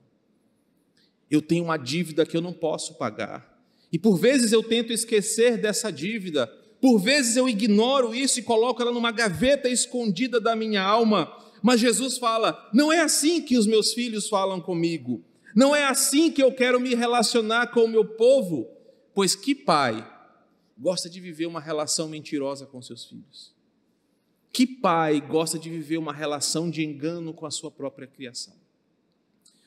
Eu 1.30 1.40
tenho 1.40 1.64
uma 1.64 1.76
dívida 1.76 2.26
que 2.26 2.36
eu 2.36 2.40
não 2.40 2.52
posso 2.52 2.94
pagar. 2.94 3.62
E 3.92 3.98
por 3.98 4.16
vezes 4.16 4.50
eu 4.50 4.64
tento 4.64 4.92
esquecer 4.92 5.56
dessa 5.56 5.92
dívida, 5.92 6.50
por 6.80 6.98
vezes 6.98 7.36
eu 7.36 7.48
ignoro 7.48 8.14
isso 8.14 8.38
e 8.38 8.42
coloco 8.42 8.80
ela 8.80 8.92
numa 8.92 9.12
gaveta 9.12 9.68
escondida 9.68 10.40
da 10.40 10.56
minha 10.56 10.82
alma. 10.82 11.30
Mas 11.62 11.80
Jesus 11.80 12.16
fala: 12.16 12.68
não 12.72 12.92
é 12.92 13.00
assim 13.00 13.42
que 13.42 13.58
os 13.58 13.66
meus 13.66 13.92
filhos 13.92 14.28
falam 14.28 14.60
comigo. 14.60 15.22
Não 15.54 15.74
é 15.74 15.84
assim 15.84 16.30
que 16.30 16.42
eu 16.42 16.52
quero 16.52 16.80
me 16.80 16.94
relacionar 16.94 17.68
com 17.68 17.80
o 17.80 17.88
meu 17.88 18.04
povo, 18.04 18.68
pois 19.14 19.34
que 19.34 19.54
pai 19.54 20.06
gosta 20.78 21.10
de 21.10 21.20
viver 21.20 21.46
uma 21.46 21.60
relação 21.60 22.08
mentirosa 22.08 22.64
com 22.66 22.80
seus 22.80 23.04
filhos? 23.04 23.52
Que 24.52 24.66
pai 24.66 25.20
gosta 25.20 25.58
de 25.58 25.68
viver 25.68 25.98
uma 25.98 26.12
relação 26.12 26.70
de 26.70 26.84
engano 26.84 27.34
com 27.34 27.46
a 27.46 27.50
sua 27.50 27.70
própria 27.70 28.06
criação? 28.06 28.54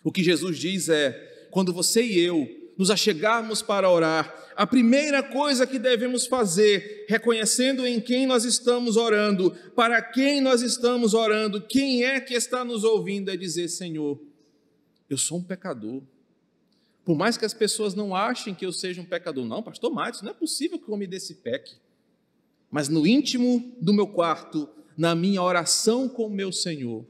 O 0.03 0.11
que 0.11 0.23
Jesus 0.23 0.57
diz 0.57 0.89
é: 0.89 1.47
quando 1.51 1.71
você 1.71 2.01
e 2.01 2.19
eu 2.19 2.62
nos 2.77 2.89
achegarmos 2.89 3.61
para 3.61 3.89
orar, 3.89 4.33
a 4.55 4.65
primeira 4.65 5.21
coisa 5.21 5.65
que 5.65 5.79
devemos 5.79 6.25
fazer, 6.25 7.05
reconhecendo 7.07 7.85
em 7.85 7.99
quem 7.99 8.25
nós 8.25 8.45
estamos 8.45 8.97
orando, 8.97 9.51
para 9.75 10.01
quem 10.01 10.41
nós 10.41 10.61
estamos 10.61 11.13
orando, 11.13 11.61
quem 11.61 12.03
é 12.03 12.19
que 12.19 12.33
está 12.33 12.63
nos 12.63 12.83
ouvindo, 12.83 13.29
é 13.29 13.37
dizer: 13.37 13.67
Senhor, 13.67 14.19
eu 15.09 15.17
sou 15.17 15.39
um 15.39 15.43
pecador. 15.43 16.01
Por 17.05 17.17
mais 17.17 17.35
que 17.35 17.45
as 17.45 17.53
pessoas 17.53 17.93
não 17.93 18.15
achem 18.15 18.55
que 18.55 18.65
eu 18.65 18.71
seja 18.71 19.01
um 19.01 19.05
pecador, 19.05 19.45
não, 19.45 19.61
pastor 19.61 19.91
Marcos, 19.91 20.21
não 20.21 20.31
é 20.31 20.33
possível 20.33 20.79
que 20.79 20.89
eu 20.89 20.95
me 20.95 21.05
desse 21.05 21.35
peque. 21.35 21.75
Mas 22.71 22.87
no 22.87 23.05
íntimo 23.05 23.75
do 23.79 23.93
meu 23.93 24.07
quarto, 24.07 24.69
na 24.97 25.13
minha 25.13 25.41
oração 25.41 26.07
com 26.07 26.27
o 26.27 26.29
meu 26.29 26.51
Senhor, 26.51 27.05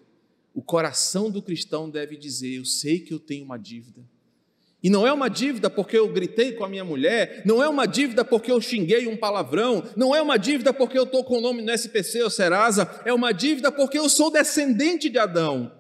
o 0.54 0.62
coração 0.62 1.30
do 1.30 1.42
cristão 1.42 1.90
deve 1.90 2.18
dizer: 2.18 2.56
Eu 2.56 2.66
sei 2.66 3.00
que 3.00 3.14
eu 3.14 3.20
tenho 3.20 3.46
uma 3.46 3.58
dívida. 3.58 4.04
E 4.84 4.90
não 4.90 5.08
é 5.08 5.14
uma 5.14 5.30
dívida 5.30 5.70
porque 5.70 5.98
eu 5.98 6.12
gritei 6.12 6.52
com 6.52 6.66
a 6.66 6.70
minha 6.70 6.84
mulher, 6.84 7.42
não 7.46 7.64
é 7.64 7.70
uma 7.70 7.86
dívida 7.86 8.26
porque 8.26 8.52
eu 8.52 8.60
xinguei 8.60 9.08
um 9.08 9.16
palavrão, 9.16 9.82
não 9.96 10.14
é 10.14 10.22
uma 10.22 10.36
dívida 10.36 10.74
porque 10.74 11.00
eu 11.00 11.04
estou 11.04 11.24
com 11.24 11.38
o 11.38 11.42
nome 11.42 11.62
no 11.62 11.72
SPC 11.72 12.22
ou 12.22 12.30
Serasa, 12.30 13.02
é 13.06 13.14
uma 13.14 13.32
dívida 13.32 13.72
porque 13.72 13.98
eu 13.98 14.10
sou 14.10 14.30
descendente 14.30 15.10
de 15.10 15.18
Adão. 15.18 15.72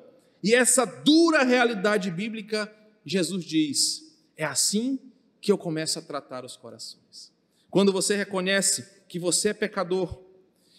E 0.41 0.55
essa 0.55 0.85
dura 0.85 1.43
realidade 1.43 2.09
bíblica, 2.09 2.73
Jesus 3.05 3.43
diz: 3.43 4.03
é 4.37 4.45
assim 4.45 4.97
que 5.41 5.51
eu 5.51 5.57
começo 5.57 5.99
a 5.99 6.01
tratar 6.01 6.45
os 6.45 6.55
corações. 6.55 7.33
Quando 7.69 7.91
você 7.91 8.15
reconhece 8.15 8.87
que 9.09 9.19
você 9.19 9.49
é 9.49 9.53
pecador, 9.53 10.21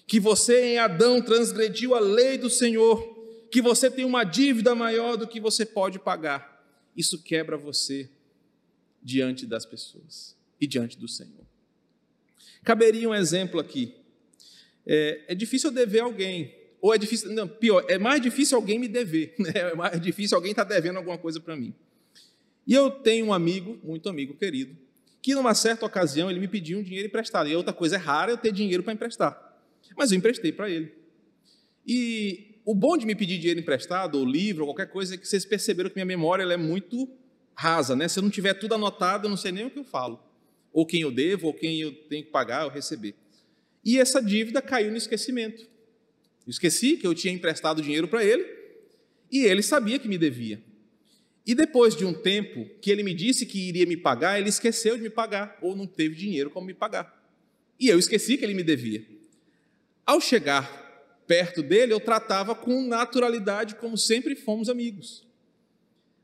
que 0.06 0.18
você 0.18 0.64
em 0.64 0.78
Adão 0.78 1.20
transgrediu 1.20 1.94
a 1.94 2.00
lei 2.00 2.38
do 2.38 2.48
Senhor, 2.48 3.02
que 3.50 3.60
você 3.60 3.90
tem 3.90 4.04
uma 4.04 4.24
dívida 4.24 4.74
maior 4.74 5.16
do 5.16 5.28
que 5.28 5.40
você 5.40 5.66
pode 5.66 5.98
pagar, 5.98 6.54
isso 6.96 7.22
quebra 7.22 7.57
você 7.57 8.11
diante 9.02 9.46
das 9.46 9.66
pessoas 9.66 10.37
e 10.61 10.66
diante 10.66 10.98
do 10.98 11.09
Senhor. 11.09 11.44
Caberia 12.62 13.09
um 13.09 13.14
exemplo 13.14 13.61
aqui. 13.61 13.94
É, 14.87 15.24
é 15.28 15.35
difícil 15.35 15.70
eu 15.70 15.74
dever 15.74 16.00
alguém, 16.00 16.54
ou 16.80 16.94
é 16.94 16.98
difícil, 16.98 17.33
não, 17.33 17.48
pior, 17.48 17.85
é 17.88 17.98
mais 17.98 18.20
difícil 18.20 18.57
alguém 18.57 18.78
me 18.78 18.88
dever, 18.88 19.35
né? 19.40 19.52
é 19.54 19.74
mais 19.74 20.00
difícil 20.00 20.37
alguém 20.37 20.50
estar 20.50 20.64
tá 20.64 20.74
devendo 20.74 20.96
alguma 20.96 21.18
coisa 21.18 21.40
para 21.40 21.57
mim. 21.57 21.74
E 22.66 22.74
eu 22.74 22.90
tenho 22.90 23.26
um 23.26 23.33
amigo, 23.33 23.78
muito 23.83 24.09
amigo 24.09 24.35
querido, 24.35 24.76
que 25.20 25.35
numa 25.35 25.54
certa 25.54 25.87
ocasião 25.87 26.30
ele 26.30 26.40
me 26.40 26.48
pediu 26.48 26.78
um 26.78 26.83
dinheiro 26.83 27.09
emprestado. 27.09 27.48
E 27.48 27.57
outra 27.57 27.72
coisa 27.72 27.96
é 27.96 27.98
rara 27.98 28.33
eu 28.33 28.37
ter 28.37 28.52
dinheiro 28.52 28.83
para 28.83 28.92
emprestar. 28.92 29.59
Mas 29.96 30.12
eu 30.12 30.18
emprestei 30.18 30.52
para 30.52 30.68
ele. 30.68 30.92
E 31.87 32.54
o 32.64 32.74
bom 32.74 32.96
de 32.96 33.05
me 33.05 33.14
pedir 33.14 33.38
dinheiro 33.38 33.61
emprestado, 33.61 34.18
ou 34.18 34.24
livro, 34.24 34.62
ou 34.64 34.68
qualquer 34.74 34.90
coisa, 34.90 35.14
é 35.14 35.18
que 35.18 35.29
vocês 35.29 35.44
perceberam 35.44 35.90
que 35.90 35.96
minha 35.96 36.07
memória 36.07 36.42
ela 36.42 36.55
é 36.55 36.57
muito 36.57 37.09
rasa, 37.55 37.94
né? 37.94 38.09
Se 38.09 38.18
eu 38.18 38.22
não 38.22 38.31
tiver 38.31 38.55
tudo 38.55 38.74
anotado, 38.74 39.27
eu 39.27 39.31
não 39.31 39.37
sei 39.37 39.53
nem 39.53 39.66
o 39.66 39.70
que 39.70 39.79
eu 39.79 39.85
falo. 39.85 40.18
Ou 40.72 40.87
quem 40.87 41.03
eu 41.03 41.12
devo, 41.12 41.48
ou 41.48 41.55
quem 41.55 41.81
eu 41.81 41.92
tenho 42.09 42.24
que 42.24 42.31
pagar 42.31 42.64
ou 42.64 42.70
receber. 42.70 43.14
E 43.85 43.98
essa 43.98 44.20
dívida 44.20 44.62
caiu 44.62 44.90
no 44.90 44.96
esquecimento. 44.96 45.62
Eu 46.46 46.50
esqueci 46.50 46.96
que 46.96 47.07
eu 47.07 47.14
tinha 47.14 47.33
emprestado 47.33 47.83
dinheiro 47.83 48.09
para 48.09 48.24
ele 48.24 48.44
e 49.31 49.44
ele 49.44 49.62
sabia 49.62 49.98
que 49.98 50.09
me 50.09 50.16
devia. 50.16 50.62
E 51.46 51.55
depois 51.55 51.94
de 51.94 52.07
um 52.07 52.14
tempo 52.14 52.66
que 52.81 52.90
ele 52.90 53.03
me 53.03 53.12
disse 53.12 53.44
que 53.44 53.68
iria 53.68 53.85
me 53.85 53.96
pagar, 53.96 54.40
ele 54.40 54.48
esqueceu 54.48 54.96
de 54.96 55.03
me 55.03 55.11
pagar 55.11 55.59
ou 55.61 55.77
não 55.77 55.87
teve 55.87 56.14
dinheiro 56.14 56.48
como 56.48 56.66
me 56.66 56.74
pagar. 56.74 57.22
E 57.79 57.88
eu 57.88 57.98
esqueci 57.98 58.38
que 58.38 58.44
ele 58.44 58.55
me 58.55 58.62
devia. 58.62 59.05
Ao 60.07 60.20
chegar 60.20 60.84
perto 61.26 61.62
dele, 61.62 61.92
eu 61.92 62.00
tratava 62.00 62.54
com 62.54 62.87
naturalidade, 62.87 63.74
como 63.76 63.96
sempre 63.96 64.37
fomos 64.37 64.68
amigos. 64.68 65.26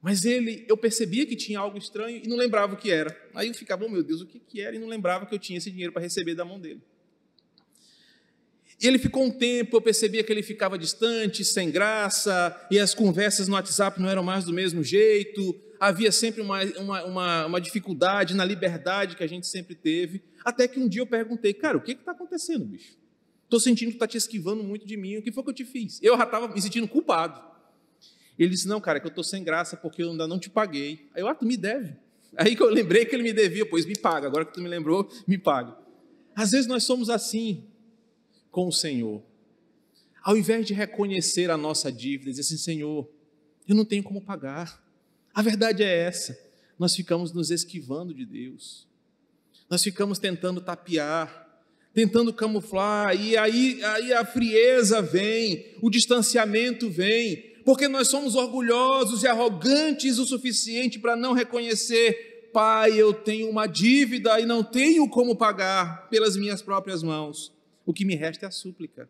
Mas 0.02 0.24
ele, 0.24 0.64
eu 0.68 0.76
percebia 0.76 1.26
que 1.26 1.36
tinha 1.36 1.58
algo 1.58 1.76
estranho 1.76 2.22
e 2.24 2.28
não 2.28 2.36
lembrava 2.36 2.74
o 2.74 2.76
que 2.76 2.90
era. 2.90 3.14
Aí 3.34 3.48
eu 3.48 3.54
ficava, 3.54 3.84
oh, 3.84 3.88
meu 3.88 4.02
Deus, 4.02 4.22
o 4.22 4.26
que, 4.26 4.38
que 4.38 4.60
era? 4.60 4.74
E 4.74 4.78
não 4.78 4.88
lembrava 4.88 5.26
que 5.26 5.34
eu 5.34 5.38
tinha 5.38 5.58
esse 5.58 5.70
dinheiro 5.70 5.92
para 5.92 6.02
receber 6.02 6.34
da 6.34 6.44
mão 6.44 6.58
dele. 6.58 6.80
E 8.80 8.86
ele 8.86 8.98
ficou 8.98 9.22
um 9.22 9.30
tempo, 9.30 9.76
eu 9.76 9.80
percebia 9.82 10.24
que 10.24 10.32
ele 10.32 10.42
ficava 10.42 10.78
distante, 10.78 11.44
sem 11.44 11.70
graça, 11.70 12.66
e 12.70 12.78
as 12.78 12.94
conversas 12.94 13.46
no 13.46 13.54
WhatsApp 13.54 14.00
não 14.00 14.08
eram 14.08 14.22
mais 14.22 14.44
do 14.44 14.54
mesmo 14.54 14.82
jeito. 14.82 15.54
havia 15.78 16.10
sempre 16.10 16.40
uma, 16.40 16.64
uma, 16.78 17.04
uma, 17.04 17.46
uma 17.46 17.60
dificuldade 17.60 18.34
na 18.34 18.44
liberdade 18.44 19.16
que 19.16 19.22
a 19.22 19.26
gente 19.26 19.46
sempre 19.46 19.74
teve. 19.74 20.22
Até 20.42 20.66
que 20.66 20.80
um 20.80 20.88
dia 20.88 21.02
eu 21.02 21.06
perguntei, 21.06 21.52
cara, 21.52 21.76
o 21.76 21.80
que 21.82 21.92
está 21.92 22.12
acontecendo, 22.12 22.64
bicho? 22.64 22.99
Estou 23.50 23.58
sentindo 23.58 23.88
que 23.88 23.96
está 23.96 24.06
te 24.06 24.16
esquivando 24.16 24.62
muito 24.62 24.86
de 24.86 24.96
mim. 24.96 25.16
O 25.16 25.22
que 25.22 25.32
foi 25.32 25.42
que 25.42 25.50
eu 25.50 25.54
te 25.54 25.64
fiz? 25.64 25.98
Eu 26.00 26.16
já 26.16 26.22
estava 26.22 26.46
me 26.46 26.62
sentindo 26.62 26.86
culpado. 26.86 27.42
Ele 28.38 28.50
disse: 28.50 28.68
Não, 28.68 28.80
cara, 28.80 28.98
é 28.98 29.00
que 29.00 29.08
eu 29.08 29.10
estou 29.10 29.24
sem 29.24 29.42
graça 29.42 29.76
porque 29.76 30.04
eu 30.04 30.12
ainda 30.12 30.28
não 30.28 30.38
te 30.38 30.48
paguei. 30.48 31.08
Aí 31.12 31.20
eu, 31.20 31.26
ah, 31.26 31.34
tu 31.34 31.44
me 31.44 31.56
deve. 31.56 31.96
Aí 32.36 32.54
que 32.54 32.62
eu 32.62 32.70
lembrei 32.70 33.04
que 33.04 33.12
ele 33.12 33.24
me 33.24 33.32
devia, 33.32 33.66
pois 33.66 33.84
me 33.84 33.98
paga. 33.98 34.28
Agora 34.28 34.44
que 34.44 34.54
tu 34.54 34.60
me 34.60 34.68
lembrou, 34.68 35.10
me 35.26 35.36
paga. 35.36 35.76
Às 36.32 36.52
vezes 36.52 36.68
nós 36.68 36.84
somos 36.84 37.10
assim 37.10 37.64
com 38.52 38.68
o 38.68 38.72
Senhor. 38.72 39.20
Ao 40.22 40.36
invés 40.36 40.64
de 40.64 40.72
reconhecer 40.72 41.50
a 41.50 41.56
nossa 41.56 41.90
dívida, 41.90 42.30
dizer 42.30 42.42
assim: 42.42 42.56
Senhor, 42.56 43.10
eu 43.66 43.74
não 43.74 43.84
tenho 43.84 44.04
como 44.04 44.20
pagar. 44.20 44.80
A 45.34 45.42
verdade 45.42 45.82
é 45.82 45.92
essa. 45.92 46.38
Nós 46.78 46.94
ficamos 46.94 47.32
nos 47.32 47.50
esquivando 47.50 48.14
de 48.14 48.24
Deus. 48.24 48.86
Nós 49.68 49.82
ficamos 49.82 50.20
tentando 50.20 50.60
tapear, 50.60 51.49
tentando 51.92 52.32
camuflar, 52.32 53.20
e 53.20 53.36
aí, 53.36 53.82
aí 53.82 54.12
a 54.12 54.24
frieza 54.24 55.02
vem, 55.02 55.64
o 55.82 55.90
distanciamento 55.90 56.88
vem, 56.88 57.50
porque 57.64 57.88
nós 57.88 58.08
somos 58.08 58.34
orgulhosos 58.34 59.22
e 59.22 59.26
arrogantes 59.26 60.18
o 60.18 60.24
suficiente 60.24 60.98
para 60.98 61.16
não 61.16 61.32
reconhecer, 61.32 62.30
Pai, 62.52 63.00
eu 63.00 63.12
tenho 63.12 63.48
uma 63.48 63.66
dívida 63.66 64.40
e 64.40 64.46
não 64.46 64.62
tenho 64.64 65.08
como 65.08 65.36
pagar 65.36 66.08
pelas 66.08 66.36
minhas 66.36 66.60
próprias 66.60 67.02
mãos. 67.02 67.52
O 67.86 67.92
que 67.92 68.04
me 68.04 68.16
resta 68.16 68.46
é 68.46 68.48
a 68.48 68.50
súplica. 68.50 69.08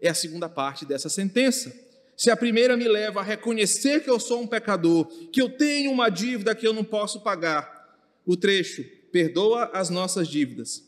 É 0.00 0.08
a 0.08 0.14
segunda 0.14 0.48
parte 0.48 0.84
dessa 0.84 1.08
sentença. 1.08 1.74
Se 2.16 2.30
a 2.30 2.36
primeira 2.36 2.76
me 2.76 2.86
leva 2.86 3.20
a 3.20 3.22
reconhecer 3.22 4.02
que 4.02 4.10
eu 4.10 4.20
sou 4.20 4.42
um 4.42 4.46
pecador, 4.46 5.06
que 5.32 5.40
eu 5.40 5.48
tenho 5.48 5.90
uma 5.90 6.08
dívida 6.08 6.54
que 6.54 6.66
eu 6.66 6.72
não 6.72 6.84
posso 6.84 7.20
pagar, 7.20 7.96
o 8.26 8.36
trecho 8.36 8.84
perdoa 9.10 9.70
as 9.72 9.88
nossas 9.88 10.28
dívidas, 10.28 10.84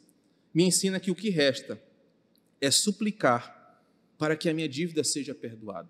me 0.53 0.65
ensina 0.65 1.01
que 1.01 1.11
o 1.11 1.15
que 1.15 1.31
resta 1.31 1.81
é 2.61 2.71
suplicar 2.71 3.81
para 4.19 4.37
que 4.37 4.49
a 4.49 4.55
minha 4.55 4.69
dívida 4.69 5.03
seja 5.03 5.35
perdoada. 5.35 5.89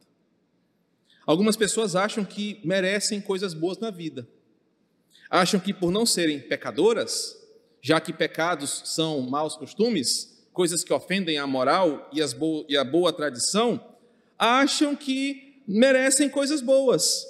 Algumas 1.26 1.56
pessoas 1.56 1.94
acham 1.96 2.24
que 2.24 2.60
merecem 2.64 3.20
coisas 3.20 3.54
boas 3.54 3.78
na 3.78 3.90
vida. 3.90 4.28
Acham 5.28 5.60
que 5.60 5.72
por 5.72 5.90
não 5.90 6.06
serem 6.06 6.40
pecadoras, 6.40 7.36
já 7.80 8.00
que 8.00 8.12
pecados 8.12 8.82
são 8.86 9.20
maus 9.20 9.56
costumes, 9.56 10.44
coisas 10.52 10.82
que 10.82 10.92
ofendem 10.92 11.38
a 11.38 11.46
moral 11.46 12.10
e, 12.12 12.24
bo 12.34 12.66
e 12.68 12.76
a 12.76 12.84
boa 12.84 13.12
tradição, 13.12 13.96
acham 14.38 14.96
que 14.96 15.62
merecem 15.66 16.28
coisas 16.28 16.60
boas, 16.60 17.24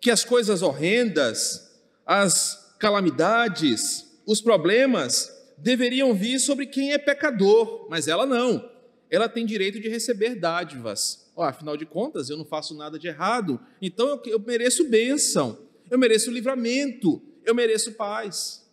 que 0.00 0.10
as 0.10 0.24
coisas 0.24 0.62
horrendas, 0.62 1.78
as 2.06 2.74
calamidades, 2.78 4.06
os 4.26 4.40
problemas 4.40 5.30
deveriam 5.62 6.12
vir 6.12 6.38
sobre 6.40 6.66
quem 6.66 6.92
é 6.92 6.98
pecador, 6.98 7.86
mas 7.88 8.08
ela 8.08 8.26
não. 8.26 8.68
Ela 9.08 9.28
tem 9.28 9.46
direito 9.46 9.80
de 9.80 9.88
receber 9.88 10.34
dádivas. 10.34 11.30
Oh, 11.36 11.42
afinal 11.42 11.76
de 11.76 11.86
contas, 11.86 12.28
eu 12.28 12.36
não 12.36 12.44
faço 12.44 12.76
nada 12.76 12.98
de 12.98 13.06
errado, 13.06 13.60
então 13.80 14.08
eu, 14.08 14.22
eu 14.26 14.40
mereço 14.40 14.88
bênção, 14.88 15.66
eu 15.90 15.98
mereço 15.98 16.30
livramento, 16.30 17.22
eu 17.44 17.54
mereço 17.54 17.92
paz. 17.92 18.68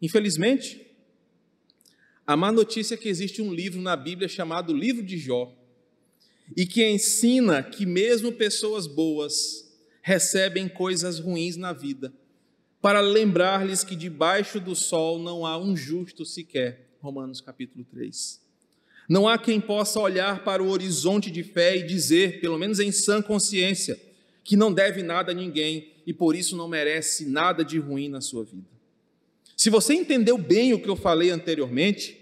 Infelizmente, 0.00 0.86
a 2.26 2.36
má 2.36 2.50
notícia 2.50 2.94
é 2.94 2.98
que 2.98 3.08
existe 3.08 3.42
um 3.42 3.52
livro 3.52 3.80
na 3.80 3.96
Bíblia 3.96 4.28
chamado 4.28 4.74
Livro 4.74 5.02
de 5.02 5.18
Jó, 5.18 5.54
e 6.56 6.64
que 6.64 6.86
ensina 6.88 7.62
que 7.62 7.84
mesmo 7.84 8.32
pessoas 8.32 8.86
boas 8.86 9.66
recebem 10.00 10.68
coisas 10.68 11.18
ruins 11.18 11.56
na 11.56 11.72
vida, 11.72 12.12
para 12.80 13.00
lembrar-lhes 13.00 13.82
que 13.82 13.96
debaixo 13.96 14.60
do 14.60 14.74
sol 14.74 15.18
não 15.18 15.44
há 15.46 15.58
um 15.58 15.76
justo 15.76 16.24
sequer. 16.24 16.86
Romanos 17.00 17.40
capítulo 17.40 17.84
3. 17.90 18.40
Não 19.08 19.28
há 19.28 19.38
quem 19.38 19.60
possa 19.60 20.00
olhar 20.00 20.42
para 20.42 20.62
o 20.62 20.68
horizonte 20.68 21.30
de 21.30 21.42
fé 21.42 21.76
e 21.76 21.86
dizer, 21.86 22.40
pelo 22.40 22.58
menos 22.58 22.80
em 22.80 22.90
sã 22.90 23.22
consciência, 23.22 23.98
que 24.42 24.56
não 24.56 24.72
deve 24.72 25.02
nada 25.02 25.32
a 25.32 25.34
ninguém 25.34 25.92
e 26.06 26.12
por 26.12 26.34
isso 26.34 26.56
não 26.56 26.68
merece 26.68 27.26
nada 27.26 27.64
de 27.64 27.78
ruim 27.78 28.08
na 28.08 28.20
sua 28.20 28.44
vida. 28.44 28.66
Se 29.56 29.70
você 29.70 29.94
entendeu 29.94 30.36
bem 30.36 30.74
o 30.74 30.80
que 30.80 30.88
eu 30.88 30.96
falei 30.96 31.30
anteriormente, 31.30 32.20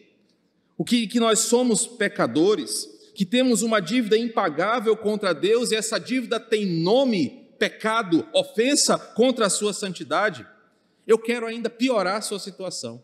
o 0.77 0.85
que, 0.85 1.07
que 1.07 1.21
nós 1.21 1.41
somos 1.41 1.87
pecadores, 1.87 2.89
que 3.15 3.25
temos 3.25 3.63
uma 3.63 3.81
dívida 3.81 4.17
impagável 4.17 4.97
contra 4.97 5.33
Deus 5.33 5.71
e 5.71 5.77
essa 5.77 5.99
dívida 5.99 6.39
tem 6.39 6.67
nome, 6.67 7.44
pecado, 7.59 8.27
ofensa 8.33 8.99
contra 8.99 9.47
a 9.47 9.51
sua 9.51 9.73
santidade, 9.73 10.47
eu 11.07 11.19
quero 11.19 11.47
ainda 11.47 11.69
piorar 11.69 12.17
a 12.17 12.23
sua 12.23 12.39
situação 12.39 13.03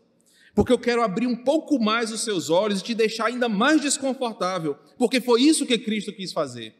porque 0.54 0.72
eu 0.72 0.78
quero 0.78 1.02
abrir 1.02 1.26
um 1.26 1.36
pouco 1.36 1.78
mais 1.78 2.10
os 2.10 2.22
seus 2.22 2.50
olhos 2.50 2.80
e 2.80 2.84
te 2.84 2.94
deixar 2.94 3.26
ainda 3.26 3.48
mais 3.48 3.80
desconfortável, 3.80 4.76
porque 4.98 5.20
foi 5.20 5.42
isso 5.42 5.66
que 5.66 5.78
Cristo 5.78 6.12
quis 6.12 6.32
fazer. 6.32 6.74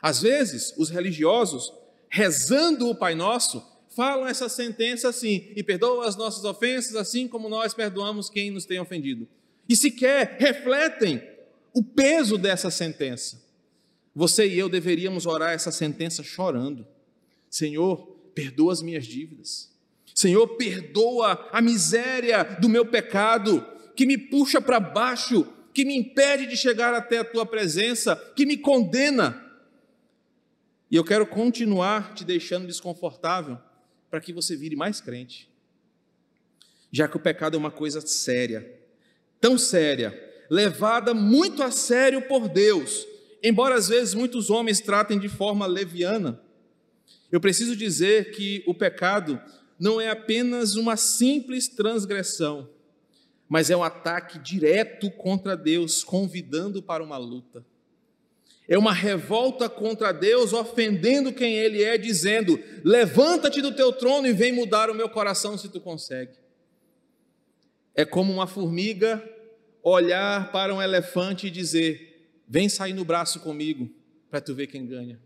Às 0.00 0.20
vezes, 0.20 0.74
os 0.76 0.90
religiosos, 0.90 1.72
rezando 2.08 2.88
o 2.88 2.94
Pai 2.94 3.14
Nosso, 3.14 3.64
falam 3.94 4.26
essa 4.26 4.48
sentença 4.48 5.08
assim: 5.08 5.52
e 5.54 5.62
perdoa 5.62 6.06
as 6.06 6.16
nossas 6.16 6.44
ofensas, 6.44 6.96
assim 6.96 7.28
como 7.28 7.48
nós 7.48 7.72
perdoamos 7.72 8.28
quem 8.28 8.50
nos 8.50 8.66
tem 8.66 8.80
ofendido. 8.80 9.28
E 9.68 9.76
sequer 9.76 10.36
refletem 10.40 11.22
o 11.72 11.82
peso 11.82 12.36
dessa 12.36 12.70
sentença. 12.70 13.40
Você 14.14 14.46
e 14.46 14.58
eu 14.58 14.68
deveríamos 14.68 15.24
orar 15.24 15.52
essa 15.52 15.70
sentença 15.70 16.22
chorando: 16.22 16.86
Senhor, 17.52 17.98
perdoa 18.34 18.72
as 18.72 18.80
minhas 18.80 19.04
dívidas. 19.04 19.70
Senhor, 20.14 20.48
perdoa 20.56 21.50
a 21.52 21.60
miséria 21.60 22.42
do 22.42 22.66
meu 22.66 22.86
pecado, 22.86 23.62
que 23.94 24.06
me 24.06 24.16
puxa 24.16 24.58
para 24.58 24.80
baixo, 24.80 25.46
que 25.74 25.84
me 25.84 25.94
impede 25.94 26.46
de 26.46 26.56
chegar 26.56 26.94
até 26.94 27.18
a 27.18 27.24
tua 27.24 27.44
presença, 27.44 28.16
que 28.34 28.46
me 28.46 28.56
condena. 28.56 29.38
E 30.90 30.96
eu 30.96 31.04
quero 31.04 31.26
continuar 31.26 32.14
te 32.14 32.24
deixando 32.24 32.66
desconfortável 32.66 33.58
para 34.10 34.18
que 34.18 34.32
você 34.32 34.56
vire 34.56 34.74
mais 34.74 35.02
crente. 35.02 35.46
Já 36.90 37.06
que 37.06 37.18
o 37.18 37.20
pecado 37.20 37.54
é 37.54 37.58
uma 37.58 37.70
coisa 37.70 38.00
séria, 38.00 38.80
tão 39.38 39.58
séria, 39.58 40.18
levada 40.48 41.12
muito 41.12 41.62
a 41.62 41.70
sério 41.70 42.22
por 42.22 42.48
Deus, 42.48 43.06
embora 43.42 43.74
às 43.74 43.88
vezes 43.88 44.14
muitos 44.14 44.48
homens 44.48 44.80
tratem 44.80 45.18
de 45.18 45.28
forma 45.28 45.66
leviana. 45.66 46.41
Eu 47.32 47.40
preciso 47.40 47.74
dizer 47.74 48.30
que 48.32 48.62
o 48.66 48.74
pecado 48.74 49.40
não 49.80 49.98
é 49.98 50.10
apenas 50.10 50.76
uma 50.76 50.98
simples 50.98 51.66
transgressão, 51.66 52.68
mas 53.48 53.70
é 53.70 53.76
um 53.76 53.82
ataque 53.82 54.38
direto 54.38 55.10
contra 55.10 55.56
Deus, 55.56 56.04
convidando 56.04 56.82
para 56.82 57.02
uma 57.02 57.16
luta. 57.16 57.64
É 58.68 58.78
uma 58.78 58.92
revolta 58.92 59.68
contra 59.68 60.12
Deus, 60.12 60.52
ofendendo 60.52 61.32
quem 61.32 61.54
Ele 61.54 61.82
é, 61.82 61.96
dizendo: 61.96 62.60
Levanta-te 62.84 63.62
do 63.62 63.72
teu 63.72 63.92
trono 63.92 64.26
e 64.26 64.32
vem 64.32 64.52
mudar 64.52 64.90
o 64.90 64.94
meu 64.94 65.08
coração 65.08 65.56
se 65.56 65.70
tu 65.70 65.80
consegue. 65.80 66.38
É 67.94 68.04
como 68.04 68.32
uma 68.32 68.46
formiga 68.46 69.22
olhar 69.82 70.52
para 70.52 70.74
um 70.74 70.80
elefante 70.80 71.46
e 71.46 71.50
dizer: 71.50 72.30
Vem 72.46 72.68
sair 72.68 72.92
no 72.92 73.04
braço 73.04 73.40
comigo, 73.40 73.90
para 74.30 74.40
tu 74.40 74.54
ver 74.54 74.66
quem 74.66 74.86
ganha. 74.86 75.18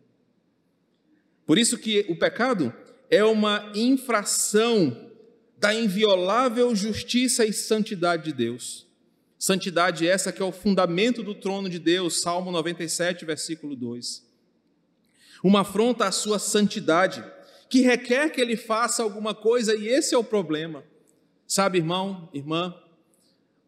Por 1.46 1.56
isso 1.56 1.78
que 1.78 2.04
o 2.09 2.16
pecado 2.16 2.74
é 3.09 3.24
uma 3.24 3.70
infração 3.74 5.11
da 5.56 5.72
inviolável 5.72 6.74
justiça 6.74 7.46
e 7.46 7.52
santidade 7.52 8.24
de 8.24 8.32
Deus. 8.32 8.87
Santidade 9.38 10.06
essa 10.06 10.32
que 10.32 10.42
é 10.42 10.44
o 10.44 10.52
fundamento 10.52 11.22
do 11.22 11.35
trono 11.35 11.68
de 11.68 11.78
Deus, 11.78 12.20
Salmo 12.20 12.50
97, 12.50 13.24
versículo 13.24 13.76
2. 13.76 14.26
Uma 15.42 15.61
afronta 15.61 16.06
à 16.06 16.12
sua 16.12 16.38
santidade, 16.38 17.24
que 17.68 17.80
requer 17.80 18.30
que 18.30 18.40
ele 18.40 18.56
faça 18.56 19.02
alguma 19.02 19.35
coisa, 19.35 19.74
e 19.76 19.87
esse 19.87 20.14
é 20.14 20.18
o 20.18 20.24
problema. 20.24 20.82
Sabe, 21.46 21.78
irmão, 21.78 22.28
irmã, 22.35 22.74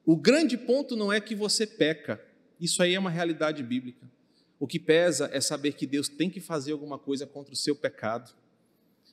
o 0.04 0.16
grande 0.16 0.56
ponto 0.56 0.96
não 0.96 1.12
é 1.12 1.20
que 1.20 1.34
você 1.34 1.66
peca, 1.66 2.20
isso 2.60 2.82
aí 2.82 2.94
é 2.94 2.98
uma 2.98 3.10
realidade 3.10 3.62
bíblica. 3.62 4.10
O 4.58 4.66
que 4.66 4.78
pesa 4.78 5.30
é 5.32 5.40
saber 5.40 5.72
que 5.72 5.86
Deus 5.86 6.08
tem 6.08 6.28
que 6.28 6.40
fazer 6.40 6.72
alguma 6.72 6.98
coisa 6.98 7.26
contra 7.26 7.52
o 7.52 7.56
seu 7.56 7.76
pecado. 7.76 8.32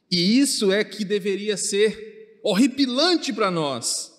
E 0.10 0.40
isso 0.40 0.72
é 0.72 0.84
que 0.84 1.06
deveria 1.06 1.58
ser 1.58 2.40
horripilante 2.44 3.32
para 3.32 3.52
nós. 3.52 4.14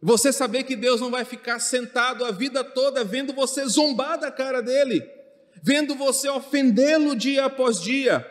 Você 0.00 0.32
saber 0.32 0.64
que 0.64 0.74
Deus 0.74 1.00
não 1.00 1.10
vai 1.10 1.24
ficar 1.24 1.58
sentado 1.60 2.24
a 2.24 2.30
vida 2.30 2.64
toda 2.64 3.04
vendo 3.04 3.32
você 3.32 3.64
zombar 3.66 4.18
da 4.18 4.32
cara 4.32 4.60
dele, 4.60 5.02
vendo 5.62 5.94
você 5.94 6.28
ofendê-lo 6.28 7.14
dia 7.14 7.44
após 7.44 7.80
dia. 7.80 8.26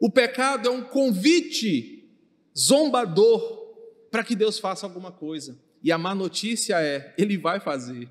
O 0.00 0.10
pecado 0.10 0.68
é 0.68 0.70
um 0.70 0.82
convite 0.82 2.08
zombador 2.56 3.64
para 4.10 4.24
que 4.24 4.34
Deus 4.34 4.58
faça 4.58 4.86
alguma 4.86 5.12
coisa. 5.12 5.58
E 5.82 5.92
a 5.92 5.98
má 5.98 6.14
notícia 6.14 6.80
é: 6.80 7.14
Ele 7.18 7.36
vai 7.36 7.60
fazer. 7.60 8.08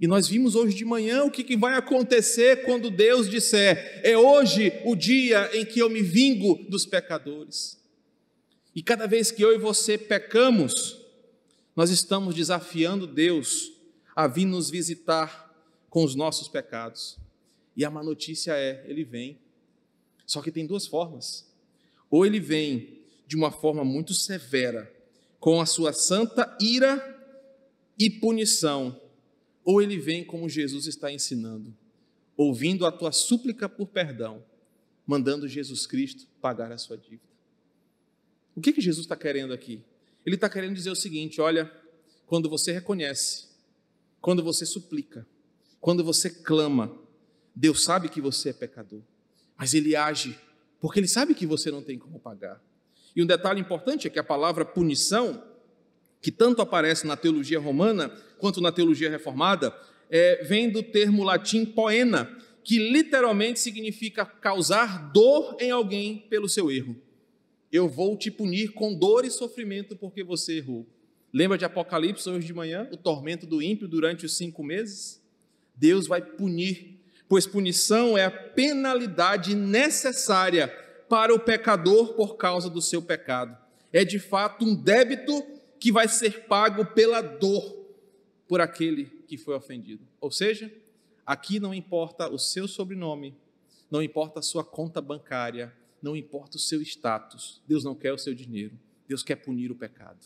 E 0.00 0.06
nós 0.06 0.28
vimos 0.28 0.54
hoje 0.54 0.76
de 0.76 0.84
manhã 0.84 1.24
o 1.24 1.30
que, 1.30 1.42
que 1.42 1.56
vai 1.56 1.74
acontecer 1.74 2.64
quando 2.64 2.90
Deus 2.90 3.28
disser: 3.28 4.00
é 4.04 4.16
hoje 4.16 4.72
o 4.84 4.94
dia 4.94 5.50
em 5.56 5.64
que 5.64 5.80
eu 5.80 5.90
me 5.90 6.02
vingo 6.02 6.64
dos 6.68 6.86
pecadores. 6.86 7.78
E 8.74 8.82
cada 8.82 9.06
vez 9.06 9.32
que 9.32 9.42
eu 9.42 9.52
e 9.52 9.58
você 9.58 9.98
pecamos, 9.98 11.04
nós 11.74 11.90
estamos 11.90 12.34
desafiando 12.34 13.06
Deus 13.06 13.72
a 14.14 14.28
vir 14.28 14.46
nos 14.46 14.70
visitar 14.70 15.52
com 15.90 16.04
os 16.04 16.14
nossos 16.14 16.48
pecados. 16.48 17.18
E 17.76 17.84
a 17.84 17.90
má 17.90 18.02
notícia 18.02 18.52
é: 18.52 18.84
Ele 18.86 19.04
vem. 19.04 19.38
Só 20.24 20.40
que 20.40 20.52
tem 20.52 20.66
duas 20.66 20.86
formas. 20.86 21.44
Ou 22.08 22.24
Ele 22.24 22.38
vem 22.38 22.98
de 23.26 23.36
uma 23.36 23.50
forma 23.50 23.84
muito 23.84 24.14
severa, 24.14 24.92
com 25.40 25.60
a 25.60 25.66
sua 25.66 25.92
santa 25.92 26.56
ira 26.60 27.16
e 27.98 28.08
punição, 28.08 28.98
ou 29.68 29.82
Ele 29.82 29.98
vem 29.98 30.24
como 30.24 30.48
Jesus 30.48 30.86
está 30.86 31.12
ensinando, 31.12 31.76
ouvindo 32.34 32.86
a 32.86 32.90
tua 32.90 33.12
súplica 33.12 33.68
por 33.68 33.88
perdão, 33.88 34.42
mandando 35.06 35.46
Jesus 35.46 35.86
Cristo 35.86 36.26
pagar 36.40 36.72
a 36.72 36.78
sua 36.78 36.96
dívida. 36.96 37.28
O 38.56 38.62
que, 38.62 38.72
que 38.72 38.80
Jesus 38.80 39.04
está 39.04 39.14
querendo 39.14 39.52
aqui? 39.52 39.82
Ele 40.24 40.36
está 40.36 40.48
querendo 40.48 40.74
dizer 40.74 40.88
o 40.88 40.96
seguinte: 40.96 41.38
olha, 41.38 41.70
quando 42.24 42.48
você 42.48 42.72
reconhece, 42.72 43.48
quando 44.22 44.42
você 44.42 44.64
suplica, 44.64 45.26
quando 45.78 46.02
você 46.02 46.30
clama, 46.30 46.98
Deus 47.54 47.84
sabe 47.84 48.08
que 48.08 48.22
você 48.22 48.48
é 48.48 48.52
pecador, 48.54 49.02
mas 49.54 49.74
Ele 49.74 49.94
age 49.94 50.34
porque 50.80 50.98
Ele 50.98 51.08
sabe 51.08 51.34
que 51.34 51.44
você 51.44 51.70
não 51.70 51.82
tem 51.82 51.98
como 51.98 52.18
pagar. 52.18 52.58
E 53.14 53.22
um 53.22 53.26
detalhe 53.26 53.60
importante 53.60 54.06
é 54.06 54.10
que 54.10 54.18
a 54.18 54.24
palavra 54.24 54.64
punição, 54.64 55.44
que 56.22 56.32
tanto 56.32 56.62
aparece 56.62 57.06
na 57.06 57.18
teologia 57.18 57.60
romana 57.60 58.10
quanto 58.38 58.60
na 58.60 58.72
teologia 58.72 59.10
reformada, 59.10 59.74
é, 60.10 60.44
vem 60.44 60.70
do 60.70 60.82
termo 60.82 61.22
latim 61.22 61.64
poena, 61.64 62.30
que 62.64 62.78
literalmente 62.78 63.60
significa 63.60 64.24
causar 64.24 65.12
dor 65.12 65.56
em 65.60 65.70
alguém 65.70 66.26
pelo 66.30 66.48
seu 66.48 66.70
erro 66.70 66.96
eu 67.70 67.88
vou 67.88 68.16
te 68.16 68.30
punir 68.30 68.72
com 68.72 68.94
dor 68.94 69.24
e 69.24 69.30
sofrimento 69.30 69.94
porque 69.96 70.24
você 70.24 70.58
errou. 70.58 70.86
Lembra 71.32 71.58
de 71.58 71.64
Apocalipse 71.64 72.28
hoje 72.28 72.46
de 72.46 72.54
manhã? 72.54 72.88
O 72.90 72.96
tormento 72.96 73.46
do 73.46 73.62
ímpio 73.62 73.86
durante 73.86 74.24
os 74.24 74.36
cinco 74.36 74.64
meses? 74.64 75.22
Deus 75.74 76.06
vai 76.06 76.22
punir, 76.22 76.98
pois 77.28 77.46
punição 77.46 78.16
é 78.16 78.24
a 78.24 78.30
penalidade 78.30 79.54
necessária 79.54 80.68
para 81.08 81.34
o 81.34 81.38
pecador 81.38 82.14
por 82.14 82.36
causa 82.36 82.70
do 82.70 82.80
seu 82.80 83.02
pecado. 83.02 83.56
É 83.92 84.04
de 84.04 84.18
fato 84.18 84.64
um 84.64 84.74
débito 84.74 85.44
que 85.78 85.92
vai 85.92 86.08
ser 86.08 86.46
pago 86.46 86.86
pela 86.86 87.20
dor 87.20 87.77
por 88.48 88.60
aquele 88.60 89.04
que 89.28 89.36
foi 89.36 89.54
ofendido. 89.54 90.08
Ou 90.20 90.30
seja, 90.30 90.72
aqui 91.24 91.60
não 91.60 91.74
importa 91.74 92.28
o 92.28 92.38
seu 92.38 92.66
sobrenome, 92.66 93.36
não 93.90 94.02
importa 94.02 94.40
a 94.40 94.42
sua 94.42 94.64
conta 94.64 95.00
bancária, 95.00 95.72
não 96.02 96.16
importa 96.16 96.56
o 96.56 96.60
seu 96.60 96.80
status, 96.80 97.60
Deus 97.66 97.84
não 97.84 97.94
quer 97.94 98.12
o 98.12 98.18
seu 98.18 98.34
dinheiro, 98.34 98.78
Deus 99.06 99.22
quer 99.22 99.36
punir 99.36 99.70
o 99.70 99.74
pecado. 99.74 100.18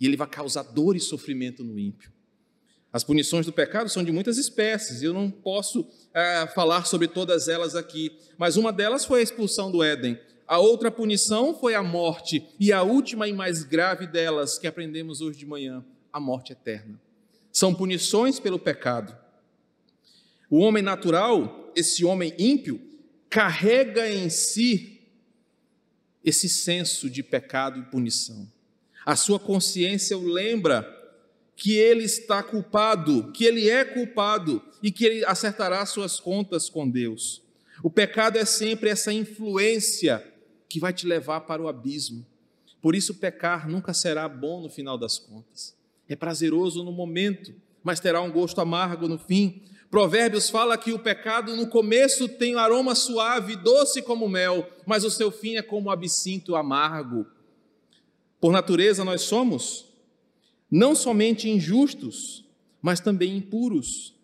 E 0.00 0.06
ele 0.06 0.16
vai 0.16 0.26
causar 0.26 0.64
dor 0.64 0.96
e 0.96 1.00
sofrimento 1.00 1.62
no 1.62 1.78
ímpio. 1.78 2.12
As 2.92 3.04
punições 3.04 3.46
do 3.46 3.52
pecado 3.52 3.88
são 3.88 4.04
de 4.04 4.12
muitas 4.12 4.36
espécies, 4.36 5.02
eu 5.02 5.14
não 5.14 5.30
posso 5.30 5.88
é, 6.12 6.46
falar 6.48 6.84
sobre 6.84 7.08
todas 7.08 7.48
elas 7.48 7.74
aqui, 7.74 8.18
mas 8.36 8.56
uma 8.56 8.72
delas 8.72 9.04
foi 9.04 9.20
a 9.20 9.22
expulsão 9.22 9.70
do 9.70 9.82
Éden. 9.82 10.18
A 10.46 10.58
outra 10.58 10.90
punição 10.90 11.54
foi 11.54 11.74
a 11.74 11.82
morte, 11.82 12.46
e 12.60 12.72
a 12.72 12.82
última 12.82 13.26
e 13.26 13.32
mais 13.32 13.62
grave 13.62 14.06
delas, 14.06 14.58
que 14.58 14.66
aprendemos 14.66 15.22
hoje 15.22 15.38
de 15.38 15.46
manhã, 15.46 15.82
a 16.12 16.20
morte 16.20 16.52
eterna. 16.52 17.00
São 17.62 17.72
punições 17.72 18.40
pelo 18.40 18.58
pecado. 18.58 19.16
O 20.50 20.58
homem 20.58 20.82
natural, 20.82 21.70
esse 21.76 22.04
homem 22.04 22.34
ímpio, 22.36 22.80
carrega 23.30 24.10
em 24.10 24.28
si 24.28 25.00
esse 26.24 26.48
senso 26.48 27.08
de 27.08 27.22
pecado 27.22 27.78
e 27.78 27.84
punição. 27.84 28.50
A 29.06 29.14
sua 29.14 29.38
consciência 29.38 30.18
o 30.18 30.26
lembra 30.26 30.84
que 31.54 31.76
ele 31.76 32.02
está 32.02 32.42
culpado, 32.42 33.30
que 33.30 33.44
ele 33.44 33.70
é 33.70 33.84
culpado 33.84 34.60
e 34.82 34.90
que 34.90 35.04
ele 35.04 35.24
acertará 35.24 35.86
suas 35.86 36.18
contas 36.18 36.68
com 36.68 36.90
Deus. 36.90 37.42
O 37.80 37.88
pecado 37.88 38.38
é 38.38 38.44
sempre 38.44 38.90
essa 38.90 39.12
influência 39.12 40.20
que 40.68 40.80
vai 40.80 40.92
te 40.92 41.06
levar 41.06 41.42
para 41.42 41.62
o 41.62 41.68
abismo. 41.68 42.26
Por 42.80 42.96
isso, 42.96 43.14
pecar 43.14 43.68
nunca 43.68 43.94
será 43.94 44.28
bom 44.28 44.60
no 44.60 44.68
final 44.68 44.98
das 44.98 45.16
contas. 45.16 45.80
É 46.12 46.16
prazeroso 46.16 46.84
no 46.84 46.92
momento, 46.92 47.54
mas 47.82 47.98
terá 47.98 48.20
um 48.20 48.30
gosto 48.30 48.60
amargo 48.60 49.08
no 49.08 49.18
fim. 49.18 49.62
Provérbios 49.90 50.50
fala 50.50 50.76
que 50.76 50.92
o 50.92 50.98
pecado 50.98 51.56
no 51.56 51.66
começo 51.66 52.28
tem 52.28 52.54
um 52.54 52.58
aroma 52.58 52.94
suave, 52.94 53.56
doce 53.56 54.02
como 54.02 54.28
mel, 54.28 54.68
mas 54.84 55.04
o 55.04 55.10
seu 55.10 55.30
fim 55.30 55.56
é 55.56 55.62
como 55.62 55.90
absinto 55.90 56.54
amargo. 56.54 57.24
Por 58.38 58.52
natureza 58.52 59.06
nós 59.06 59.22
somos 59.22 59.86
não 60.70 60.94
somente 60.94 61.48
injustos, 61.48 62.44
mas 62.82 63.00
também 63.00 63.34
impuros. 63.34 64.14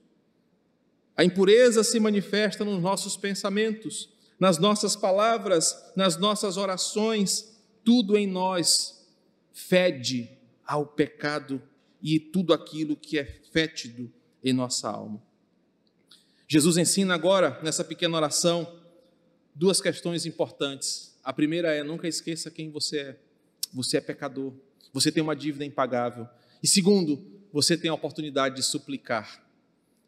A 1.17 1.25
impureza 1.25 1.83
se 1.83 1.99
manifesta 1.99 2.67
nos 2.67 2.83
nossos 2.83 3.17
pensamentos, 3.17 4.11
nas 4.39 4.59
nossas 4.59 4.95
palavras, 4.95 5.75
nas 5.97 6.19
nossas 6.19 6.59
orações, 6.59 7.59
tudo 7.83 8.15
em 8.15 8.27
nós 8.27 9.09
fede 9.55 10.31
ao 10.67 10.85
pecado 10.85 11.63
e 12.03 12.19
tudo 12.19 12.53
aquilo 12.53 12.97
que 12.97 13.19
é 13.19 13.25
fétido 13.53 14.11
em 14.43 14.53
nossa 14.53 14.89
alma. 14.89 15.23
Jesus 16.47 16.77
ensina 16.77 17.15
agora, 17.15 17.61
nessa 17.63 17.85
pequena 17.85 18.17
oração, 18.17 18.81
duas 19.55 19.81
questões 19.81 20.25
importantes. 20.25 21.19
A 21.23 21.33
primeira 21.33 21.75
é: 21.75 21.83
nunca 21.83 22.09
esqueça 22.09 22.51
quem 22.51 22.71
você 22.71 22.99
é. 22.99 23.17
Você 23.75 23.99
é 23.99 24.01
pecador, 24.01 24.55
você 24.95 25.13
tem 25.13 25.23
uma 25.23 25.37
dívida 25.37 25.63
impagável. 25.63 26.27
E 26.63 26.67
segundo, 26.67 27.23
você 27.53 27.77
tem 27.77 27.91
a 27.91 27.95
oportunidade 27.95 28.57
de 28.57 28.63
suplicar, 28.63 29.45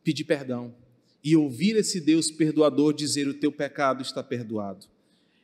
pedir 0.03 0.25
perdão 0.25 0.75
e 1.23 1.37
ouvir 1.37 1.77
esse 1.77 2.01
Deus 2.01 2.31
perdoador 2.31 2.95
dizer: 2.95 3.29
o 3.29 3.35
teu 3.35 3.53
pecado 3.53 4.01
está 4.01 4.23
perdoado. 4.23 4.87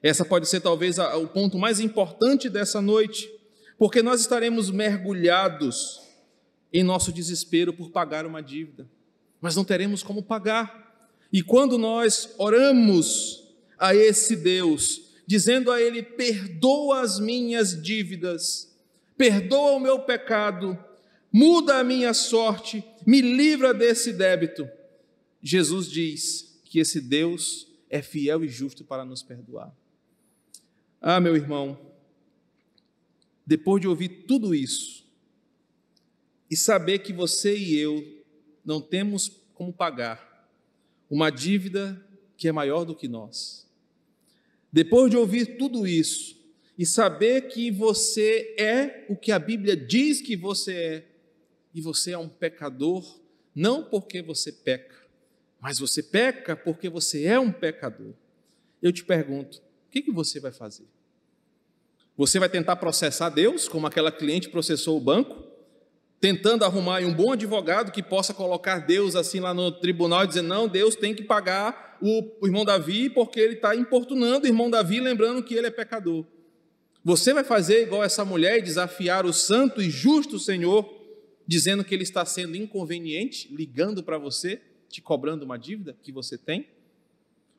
Essa 0.02 0.24
pode 0.24 0.48
ser 0.48 0.60
talvez 0.60 0.98
o 0.98 1.26
ponto 1.26 1.58
mais 1.58 1.80
importante 1.80 2.48
dessa 2.48 2.80
noite, 2.80 3.28
porque 3.76 4.02
nós 4.02 4.20
estaremos 4.20 4.70
mergulhados 4.70 6.05
em 6.78 6.82
nosso 6.82 7.10
desespero 7.10 7.72
por 7.72 7.90
pagar 7.90 8.26
uma 8.26 8.42
dívida, 8.42 8.86
mas 9.40 9.56
não 9.56 9.64
teremos 9.64 10.02
como 10.02 10.22
pagar. 10.22 11.10
E 11.32 11.42
quando 11.42 11.78
nós 11.78 12.34
oramos 12.36 13.48
a 13.78 13.94
esse 13.94 14.36
Deus, 14.36 15.14
dizendo 15.26 15.72
a 15.72 15.80
Ele: 15.80 16.02
perdoa 16.02 17.00
as 17.00 17.18
minhas 17.18 17.80
dívidas, 17.80 18.78
perdoa 19.16 19.72
o 19.72 19.80
meu 19.80 20.00
pecado, 20.00 20.78
muda 21.32 21.78
a 21.78 21.84
minha 21.84 22.12
sorte, 22.12 22.84
me 23.06 23.22
livra 23.22 23.72
desse 23.72 24.12
débito. 24.12 24.68
Jesus 25.42 25.90
diz 25.90 26.60
que 26.62 26.78
esse 26.78 27.00
Deus 27.00 27.68
é 27.88 28.02
fiel 28.02 28.44
e 28.44 28.48
justo 28.48 28.84
para 28.84 29.02
nos 29.02 29.22
perdoar. 29.22 29.74
Ah, 31.00 31.20
meu 31.20 31.36
irmão, 31.36 31.78
depois 33.46 33.80
de 33.80 33.88
ouvir 33.88 34.26
tudo 34.26 34.54
isso 34.54 35.05
e 36.50 36.56
saber 36.56 37.00
que 37.00 37.12
você 37.12 37.56
e 37.56 37.78
eu 37.78 38.24
não 38.64 38.80
temos 38.80 39.44
como 39.54 39.72
pagar, 39.72 40.50
uma 41.08 41.30
dívida 41.30 42.04
que 42.36 42.48
é 42.48 42.52
maior 42.52 42.84
do 42.84 42.94
que 42.94 43.08
nós. 43.08 43.66
Depois 44.72 45.10
de 45.10 45.16
ouvir 45.16 45.56
tudo 45.56 45.86
isso 45.86 46.36
e 46.76 46.84
saber 46.84 47.48
que 47.48 47.70
você 47.70 48.54
é 48.58 49.06
o 49.08 49.16
que 49.16 49.32
a 49.32 49.38
Bíblia 49.38 49.76
diz 49.76 50.20
que 50.20 50.36
você 50.36 50.74
é, 50.74 51.04
e 51.74 51.80
você 51.80 52.12
é 52.12 52.18
um 52.18 52.28
pecador, 52.28 53.20
não 53.54 53.84
porque 53.84 54.20
você 54.20 54.52
peca, 54.52 54.96
mas 55.60 55.78
você 55.78 56.02
peca 56.02 56.54
porque 56.54 56.88
você 56.88 57.24
é 57.24 57.38
um 57.40 57.50
pecador. 57.50 58.12
Eu 58.82 58.92
te 58.92 59.04
pergunto, 59.04 59.58
o 59.58 59.90
que, 59.90 60.02
que 60.02 60.12
você 60.12 60.38
vai 60.38 60.52
fazer? 60.52 60.86
Você 62.16 62.38
vai 62.38 62.48
tentar 62.48 62.76
processar 62.76 63.30
Deus, 63.30 63.68
como 63.68 63.86
aquela 63.86 64.12
cliente 64.12 64.48
processou 64.48 64.96
o 64.96 65.00
banco? 65.00 65.45
Tentando 66.20 66.64
arrumar 66.64 67.02
um 67.02 67.14
bom 67.14 67.32
advogado 67.32 67.92
que 67.92 68.02
possa 68.02 68.32
colocar 68.32 68.80
Deus 68.80 69.14
assim 69.14 69.40
lá 69.40 69.52
no 69.52 69.70
tribunal 69.70 70.24
e 70.24 70.28
dizer: 70.28 70.42
não, 70.42 70.68
Deus 70.68 70.94
tem 70.96 71.14
que 71.14 71.22
pagar 71.22 71.98
o, 72.00 72.46
irmão 72.46 72.64
Davi 72.64 73.10
porque 73.10 73.40
ele 73.40 73.54
está 73.54 73.74
importunando 73.74 74.44
o 74.44 74.48
irmão 74.48 74.70
Davi, 74.70 75.00
lembrando 75.00 75.42
que 75.42 75.54
ele 75.54 75.66
é 75.66 75.70
pecador. 75.70 76.24
Você 77.04 77.32
vai 77.32 77.44
fazer 77.44 77.82
igual 77.82 78.02
essa 78.02 78.24
mulher 78.24 78.58
e 78.58 78.62
desafiar 78.62 79.24
o 79.24 79.32
santo 79.32 79.80
e 79.80 79.88
justo 79.88 80.38
Senhor, 80.38 80.92
dizendo 81.46 81.84
que 81.84 81.94
ele 81.94 82.02
está 82.02 82.24
sendo 82.24 82.56
inconveniente, 82.56 83.48
ligando 83.54 84.02
para 84.02 84.18
você, 84.18 84.60
te 84.88 85.00
cobrando 85.00 85.44
uma 85.44 85.56
dívida 85.56 85.96
que 86.02 86.10
você 86.10 86.36
tem? 86.36 86.68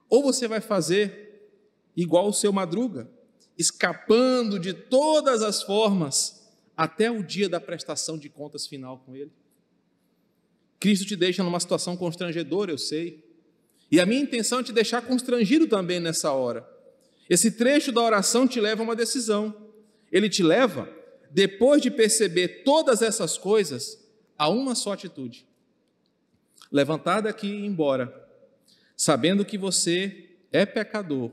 Ou 0.09 0.21
você 0.21 0.47
vai 0.47 0.59
fazer 0.59 1.49
igual 1.95 2.27
o 2.27 2.33
seu 2.33 2.51
madruga, 2.51 3.09
escapando 3.57 4.59
de 4.59 4.73
todas 4.73 5.41
as 5.41 5.63
formas 5.63 6.36
até 6.77 7.09
o 7.09 7.23
dia 7.23 7.49
da 7.49 7.59
prestação 7.59 8.19
de 8.19 8.29
contas 8.29 8.67
final 8.67 8.99
com 8.99 9.15
Ele. 9.15 9.31
Cristo 10.79 11.07
te 11.07 11.15
deixa 11.15 11.43
numa 11.43 11.59
situação 11.59 11.97
constrangedora, 11.97 12.71
eu 12.71 12.77
sei. 12.77 13.25
E 13.91 13.99
a 13.99 14.05
minha 14.05 14.21
intenção 14.21 14.59
é 14.59 14.63
te 14.63 14.71
deixar 14.71 15.01
constrangido 15.01 15.67
também 15.67 15.99
nessa 15.99 16.31
hora. 16.31 16.67
Esse 17.27 17.51
trecho 17.51 17.91
da 17.91 18.01
oração 18.01 18.47
te 18.47 18.61
leva 18.61 18.83
a 18.83 18.85
uma 18.85 18.95
decisão. 18.95 19.65
ele 20.11 20.29
te 20.29 20.41
leva, 20.41 20.87
depois 21.31 21.81
de 21.81 21.91
perceber 21.91 22.63
todas 22.63 23.01
essas 23.01 23.37
coisas, 23.37 24.07
a 24.37 24.47
uma 24.47 24.75
só 24.75 24.93
atitude: 24.93 25.45
levantar 26.71 27.21
daqui 27.21 27.47
e 27.47 27.61
ir 27.61 27.65
embora, 27.65 28.13
sabendo 28.95 29.43
que 29.43 29.57
você 29.57 30.29
é 30.51 30.65
pecador, 30.65 31.31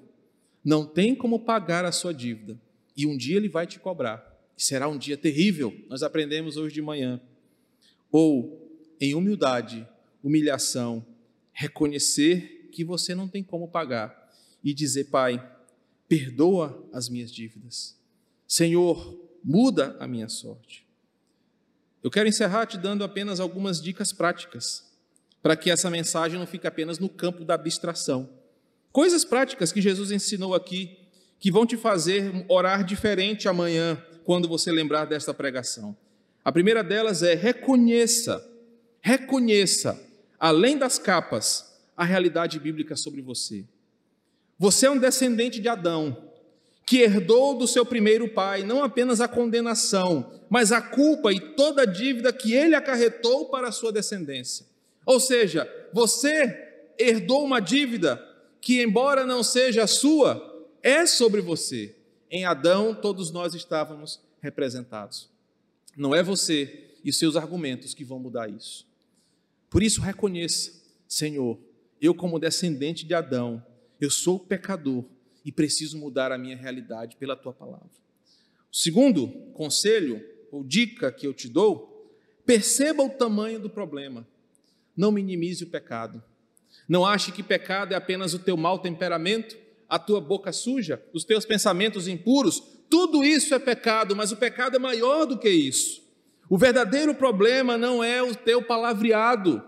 não 0.64 0.84
tem 0.86 1.14
como 1.14 1.38
pagar 1.38 1.84
a 1.84 1.92
sua 1.92 2.12
dívida, 2.12 2.58
e 2.96 3.06
um 3.06 3.16
dia 3.16 3.36
ele 3.36 3.48
vai 3.48 3.66
te 3.66 3.78
cobrar. 3.78 4.33
Será 4.56 4.88
um 4.88 4.96
dia 4.96 5.16
terrível, 5.16 5.74
nós 5.88 6.02
aprendemos 6.02 6.56
hoje 6.56 6.74
de 6.74 6.82
manhã. 6.82 7.20
Ou, 8.10 8.70
em 9.00 9.14
humildade, 9.14 9.86
humilhação, 10.22 11.04
reconhecer 11.52 12.68
que 12.72 12.84
você 12.84 13.14
não 13.14 13.28
tem 13.28 13.42
como 13.42 13.68
pagar 13.68 14.32
e 14.62 14.72
dizer: 14.72 15.04
Pai, 15.04 15.44
perdoa 16.08 16.86
as 16.92 17.08
minhas 17.08 17.32
dívidas. 17.32 17.96
Senhor, 18.46 19.18
muda 19.42 19.96
a 19.98 20.06
minha 20.06 20.28
sorte. 20.28 20.86
Eu 22.02 22.10
quero 22.10 22.28
encerrar 22.28 22.66
te 22.66 22.76
dando 22.76 23.02
apenas 23.02 23.40
algumas 23.40 23.80
dicas 23.80 24.12
práticas, 24.12 24.84
para 25.42 25.56
que 25.56 25.70
essa 25.70 25.90
mensagem 25.90 26.38
não 26.38 26.46
fique 26.46 26.66
apenas 26.66 26.98
no 26.98 27.08
campo 27.08 27.44
da 27.44 27.54
abstração. 27.54 28.28
Coisas 28.92 29.24
práticas 29.24 29.72
que 29.72 29.80
Jesus 29.80 30.10
ensinou 30.10 30.54
aqui, 30.54 30.98
que 31.40 31.50
vão 31.50 31.66
te 31.66 31.76
fazer 31.76 32.44
orar 32.48 32.84
diferente 32.84 33.48
amanhã, 33.48 34.02
quando 34.24 34.48
você 34.48 34.72
lembrar 34.72 35.04
desta 35.04 35.34
pregação. 35.34 35.96
A 36.44 36.52
primeira 36.52 36.82
delas 36.82 37.22
é 37.22 37.34
reconheça, 37.34 38.44
reconheça, 39.00 40.00
além 40.38 40.76
das 40.76 40.98
capas, 40.98 41.74
a 41.96 42.04
realidade 42.04 42.58
bíblica 42.58 42.96
sobre 42.96 43.22
você. 43.22 43.64
Você 44.58 44.86
é 44.86 44.90
um 44.90 44.98
descendente 44.98 45.60
de 45.60 45.68
Adão, 45.68 46.30
que 46.86 47.00
herdou 47.00 47.56
do 47.56 47.66
seu 47.66 47.84
primeiro 47.84 48.28
pai 48.28 48.62
não 48.62 48.84
apenas 48.84 49.20
a 49.20 49.28
condenação, 49.28 50.40
mas 50.50 50.70
a 50.70 50.80
culpa 50.80 51.32
e 51.32 51.40
toda 51.40 51.82
a 51.82 51.86
dívida 51.86 52.32
que 52.32 52.52
ele 52.52 52.74
acarretou 52.74 53.46
para 53.48 53.68
a 53.68 53.72
sua 53.72 53.90
descendência. 53.90 54.66
Ou 55.06 55.18
seja, 55.18 55.68
você 55.92 56.92
herdou 56.98 57.44
uma 57.44 57.60
dívida 57.60 58.22
que, 58.60 58.82
embora 58.82 59.24
não 59.24 59.42
seja 59.42 59.86
sua, 59.86 60.66
é 60.82 61.06
sobre 61.06 61.40
você. 61.40 61.94
Em 62.30 62.44
Adão, 62.44 62.94
todos 62.94 63.30
nós 63.30 63.54
estávamos 63.54 64.20
representados. 64.40 65.28
Não 65.96 66.14
é 66.14 66.22
você 66.22 66.90
e 67.04 67.12
seus 67.12 67.36
argumentos 67.36 67.94
que 67.94 68.04
vão 68.04 68.18
mudar 68.18 68.48
isso. 68.48 68.86
Por 69.70 69.82
isso, 69.82 70.00
reconheça, 70.00 70.72
Senhor, 71.08 71.58
eu, 72.00 72.14
como 72.14 72.38
descendente 72.38 73.06
de 73.06 73.14
Adão, 73.14 73.64
eu 74.00 74.10
sou 74.10 74.38
pecador 74.38 75.04
e 75.44 75.52
preciso 75.52 75.98
mudar 75.98 76.32
a 76.32 76.38
minha 76.38 76.56
realidade 76.56 77.16
pela 77.16 77.36
tua 77.36 77.52
palavra. 77.52 77.90
O 78.72 78.76
segundo 78.76 79.28
conselho 79.52 80.24
ou 80.50 80.62
dica 80.62 81.10
que 81.10 81.26
eu 81.26 81.34
te 81.34 81.48
dou, 81.48 82.08
perceba 82.46 83.02
o 83.02 83.10
tamanho 83.10 83.58
do 83.58 83.68
problema. 83.68 84.26
Não 84.96 85.10
minimize 85.10 85.64
o 85.64 85.68
pecado. 85.68 86.22
Não 86.88 87.04
ache 87.04 87.32
que 87.32 87.42
pecado 87.42 87.92
é 87.92 87.96
apenas 87.96 88.34
o 88.34 88.38
teu 88.38 88.56
mau 88.56 88.78
temperamento, 88.78 89.56
a 89.94 89.98
tua 90.00 90.20
boca 90.20 90.52
suja, 90.52 91.00
os 91.12 91.22
teus 91.22 91.44
pensamentos 91.46 92.08
impuros. 92.08 92.60
Tudo 92.90 93.22
isso 93.22 93.54
é 93.54 93.60
pecado, 93.60 94.16
mas 94.16 94.32
o 94.32 94.36
pecado 94.36 94.74
é 94.74 94.78
maior 94.80 95.24
do 95.24 95.38
que 95.38 95.48
isso. 95.48 96.02
O 96.50 96.58
verdadeiro 96.58 97.14
problema 97.14 97.78
não 97.78 98.02
é 98.02 98.20
o 98.20 98.34
teu 98.34 98.60
palavreado, 98.60 99.62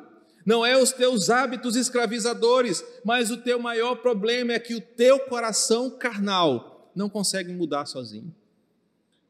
não 0.45 0.67
é 0.67 0.77
os 0.77 0.91
teus 0.91 1.31
hábitos 1.31 1.77
escravizadores, 1.77 2.85
mas 3.05 3.31
o 3.31 3.37
teu 3.37 3.61
maior 3.61 3.95
problema 3.95 4.53
é 4.53 4.59
que 4.59 4.75
o 4.75 4.81
teu 4.81 5.21
coração 5.21 5.91
carnal 5.91 6.91
não 6.93 7.09
consegue 7.09 7.53
mudar 7.53 7.87
sozinho. 7.87 8.35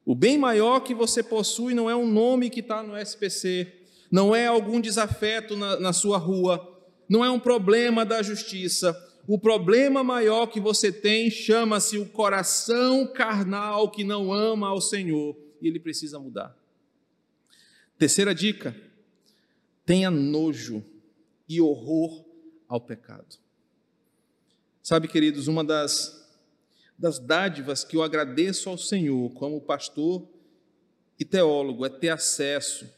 O 0.02 0.14
bem 0.14 0.38
maior 0.38 0.80
que 0.80 0.94
você 0.94 1.22
possui 1.22 1.74
não 1.74 1.90
é 1.90 1.94
um 1.94 2.10
nome 2.10 2.48
que 2.48 2.60
está 2.60 2.82
no 2.82 2.96
SPC, 2.96 3.70
não 4.10 4.34
é 4.34 4.46
algum 4.46 4.80
desafeto 4.80 5.58
na, 5.58 5.78
na 5.78 5.92
sua 5.92 6.16
rua, 6.16 6.74
não 7.06 7.22
é 7.22 7.30
um 7.30 7.38
problema 7.38 8.02
da 8.02 8.22
justiça. 8.22 8.96
O 9.28 9.38
problema 9.38 10.04
maior 10.04 10.46
que 10.46 10.60
você 10.60 10.92
tem 10.92 11.30
chama-se 11.30 11.98
o 11.98 12.06
coração 12.06 13.06
carnal 13.06 13.90
que 13.90 14.04
não 14.04 14.32
ama 14.32 14.68
ao 14.68 14.80
Senhor 14.80 15.36
e 15.60 15.66
ele 15.66 15.80
precisa 15.80 16.20
mudar. 16.20 16.56
Terceira 17.98 18.32
dica: 18.32 18.76
tenha 19.84 20.10
nojo 20.10 20.84
e 21.48 21.60
horror 21.60 22.24
ao 22.68 22.80
pecado. 22.80 23.36
Sabe, 24.80 25.08
queridos, 25.08 25.48
uma 25.48 25.64
das, 25.64 26.24
das 26.96 27.18
dádivas 27.18 27.82
que 27.82 27.96
eu 27.96 28.04
agradeço 28.04 28.70
ao 28.70 28.78
Senhor 28.78 29.32
como 29.32 29.60
pastor 29.60 30.24
e 31.18 31.24
teólogo 31.24 31.84
é 31.84 31.88
ter 31.88 32.10
acesso 32.10 32.88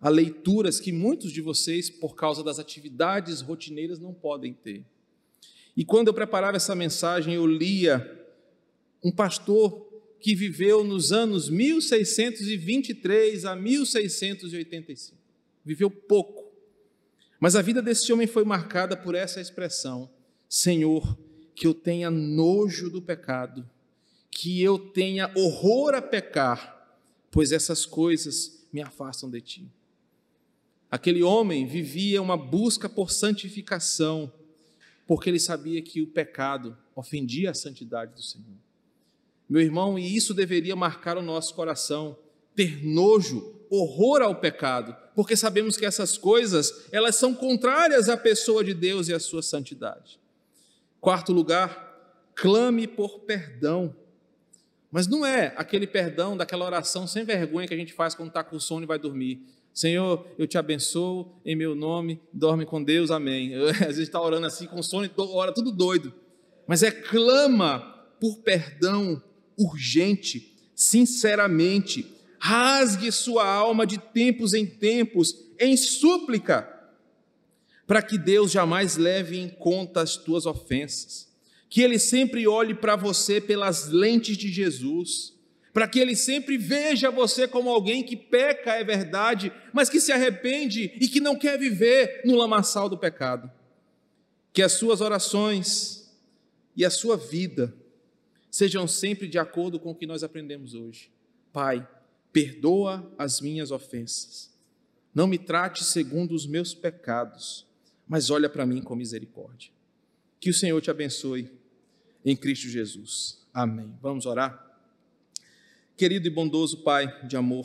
a 0.00 0.08
leituras 0.08 0.80
que 0.80 0.90
muitos 0.90 1.30
de 1.30 1.40
vocês, 1.40 1.88
por 1.88 2.16
causa 2.16 2.42
das 2.42 2.58
atividades 2.58 3.40
rotineiras, 3.40 4.00
não 4.00 4.12
podem 4.12 4.52
ter. 4.52 4.84
E 5.76 5.84
quando 5.84 6.08
eu 6.08 6.14
preparava 6.14 6.56
essa 6.56 6.74
mensagem, 6.74 7.34
eu 7.34 7.46
lia 7.46 8.26
um 9.02 9.10
pastor 9.10 9.84
que 10.20 10.34
viveu 10.34 10.82
nos 10.82 11.12
anos 11.12 11.48
1623 11.50 13.44
a 13.44 13.54
1685. 13.54 15.18
Viveu 15.64 15.90
pouco. 15.90 16.50
Mas 17.38 17.56
a 17.56 17.62
vida 17.62 17.82
desse 17.82 18.12
homem 18.12 18.26
foi 18.26 18.44
marcada 18.44 18.96
por 18.96 19.14
essa 19.14 19.40
expressão: 19.40 20.08
Senhor, 20.48 21.18
que 21.54 21.66
eu 21.66 21.74
tenha 21.74 22.10
nojo 22.10 22.88
do 22.88 23.02
pecado, 23.02 23.68
que 24.30 24.62
eu 24.62 24.78
tenha 24.78 25.30
horror 25.36 25.94
a 25.94 26.00
pecar, 26.00 26.98
pois 27.30 27.52
essas 27.52 27.84
coisas 27.84 28.66
me 28.72 28.80
afastam 28.80 29.30
de 29.30 29.40
ti. 29.40 29.68
Aquele 30.90 31.22
homem 31.22 31.66
vivia 31.66 32.22
uma 32.22 32.36
busca 32.36 32.88
por 32.88 33.10
santificação, 33.10 34.32
porque 35.06 35.28
ele 35.28 35.40
sabia 35.40 35.82
que 35.82 36.00
o 36.00 36.06
pecado 36.06 36.76
ofendia 36.94 37.50
a 37.50 37.54
santidade 37.54 38.14
do 38.14 38.22
Senhor. 38.22 38.56
Meu 39.48 39.60
irmão, 39.60 39.98
e 39.98 40.16
isso 40.16 40.32
deveria 40.32 40.74
marcar 40.74 41.18
o 41.18 41.22
nosso 41.22 41.54
coração, 41.54 42.18
ter 42.54 42.84
nojo, 42.84 43.54
horror 43.68 44.22
ao 44.22 44.36
pecado, 44.36 44.96
porque 45.14 45.36
sabemos 45.36 45.76
que 45.76 45.84
essas 45.84 46.16
coisas, 46.16 46.86
elas 46.92 47.16
são 47.16 47.34
contrárias 47.34 48.08
à 48.08 48.16
pessoa 48.16 48.64
de 48.64 48.72
Deus 48.72 49.08
e 49.08 49.14
à 49.14 49.20
sua 49.20 49.42
santidade. 49.42 50.18
Quarto 51.00 51.32
lugar, 51.32 52.30
clame 52.34 52.86
por 52.86 53.20
perdão. 53.20 53.94
Mas 54.90 55.06
não 55.06 55.26
é 55.26 55.52
aquele 55.56 55.86
perdão 55.86 56.36
daquela 56.36 56.64
oração 56.64 57.06
sem 57.06 57.24
vergonha 57.24 57.66
que 57.66 57.74
a 57.74 57.76
gente 57.76 57.92
faz 57.92 58.14
quando 58.14 58.28
está 58.28 58.44
com 58.44 58.58
sono 58.58 58.84
e 58.84 58.86
vai 58.86 58.98
dormir. 58.98 59.42
Senhor, 59.74 60.24
eu 60.38 60.46
te 60.46 60.56
abençoo 60.56 61.34
em 61.44 61.56
meu 61.56 61.74
nome, 61.74 62.20
dorme 62.32 62.64
com 62.64 62.80
Deus, 62.80 63.10
amém. 63.10 63.52
Às 63.66 63.78
vezes 63.78 63.98
está 64.04 64.20
orando 64.20 64.46
assim 64.46 64.68
com 64.68 64.80
sono 64.80 65.04
e 65.04 65.10
ora 65.16 65.52
tudo 65.52 65.72
doido. 65.72 66.14
Mas 66.64 66.84
é 66.84 66.92
clama 66.92 67.80
por 68.20 68.38
perdão 68.38 69.20
urgente, 69.58 70.54
sinceramente, 70.76 72.06
rasgue 72.38 73.10
sua 73.10 73.44
alma 73.52 73.84
de 73.84 73.98
tempos 73.98 74.54
em 74.54 74.64
tempos, 74.64 75.34
em 75.58 75.76
súplica, 75.76 76.70
para 77.84 78.00
que 78.00 78.16
Deus 78.16 78.52
jamais 78.52 78.96
leve 78.96 79.38
em 79.38 79.48
conta 79.48 80.02
as 80.02 80.16
tuas 80.16 80.46
ofensas, 80.46 81.28
que 81.68 81.82
Ele 81.82 81.98
sempre 81.98 82.46
olhe 82.46 82.74
para 82.74 82.94
você 82.94 83.40
pelas 83.40 83.88
lentes 83.88 84.36
de 84.36 84.48
Jesus, 84.52 85.33
para 85.74 85.88
que 85.88 85.98
Ele 85.98 86.14
sempre 86.14 86.56
veja 86.56 87.10
você 87.10 87.48
como 87.48 87.68
alguém 87.68 88.04
que 88.04 88.16
peca, 88.16 88.74
é 88.74 88.84
verdade, 88.84 89.52
mas 89.72 89.90
que 89.90 90.00
se 90.00 90.12
arrepende 90.12 90.96
e 91.00 91.08
que 91.08 91.18
não 91.18 91.36
quer 91.36 91.58
viver 91.58 92.22
no 92.24 92.36
lamaçal 92.36 92.88
do 92.88 92.96
pecado. 92.96 93.50
Que 94.52 94.62
as 94.62 94.74
suas 94.74 95.00
orações 95.00 96.08
e 96.76 96.84
a 96.84 96.90
sua 96.90 97.16
vida 97.16 97.74
sejam 98.48 98.86
sempre 98.86 99.26
de 99.26 99.36
acordo 99.36 99.80
com 99.80 99.90
o 99.90 99.94
que 99.96 100.06
nós 100.06 100.22
aprendemos 100.22 100.74
hoje. 100.74 101.10
Pai, 101.52 101.86
perdoa 102.32 103.12
as 103.18 103.40
minhas 103.40 103.72
ofensas. 103.72 104.54
Não 105.12 105.26
me 105.26 105.38
trate 105.38 105.82
segundo 105.82 106.36
os 106.36 106.46
meus 106.46 106.72
pecados, 106.72 107.66
mas 108.06 108.30
olha 108.30 108.48
para 108.48 108.64
mim 108.64 108.80
com 108.80 108.94
misericórdia. 108.94 109.72
Que 110.38 110.50
o 110.50 110.54
Senhor 110.54 110.80
te 110.80 110.90
abençoe 110.90 111.50
em 112.24 112.36
Cristo 112.36 112.68
Jesus. 112.68 113.44
Amém. 113.52 113.92
Vamos 114.00 114.24
orar? 114.24 114.73
Querido 115.96 116.26
e 116.26 116.30
bondoso 116.30 116.78
Pai 116.78 117.26
de 117.26 117.36
amor, 117.36 117.64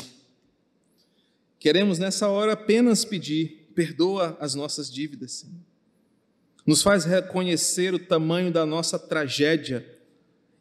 queremos 1.60 1.98
nessa 1.98 2.28
hora 2.28 2.54
apenas 2.54 3.04
pedir, 3.04 3.70
perdoa 3.74 4.38
as 4.40 4.54
nossas 4.56 4.92
dívidas, 4.92 5.32
Senhor. 5.32 5.56
Nos 6.66 6.82
faz 6.82 7.06
reconhecer 7.06 7.94
o 7.94 8.00
tamanho 8.00 8.52
da 8.52 8.66
nossa 8.66 9.00
tragédia 9.00 9.86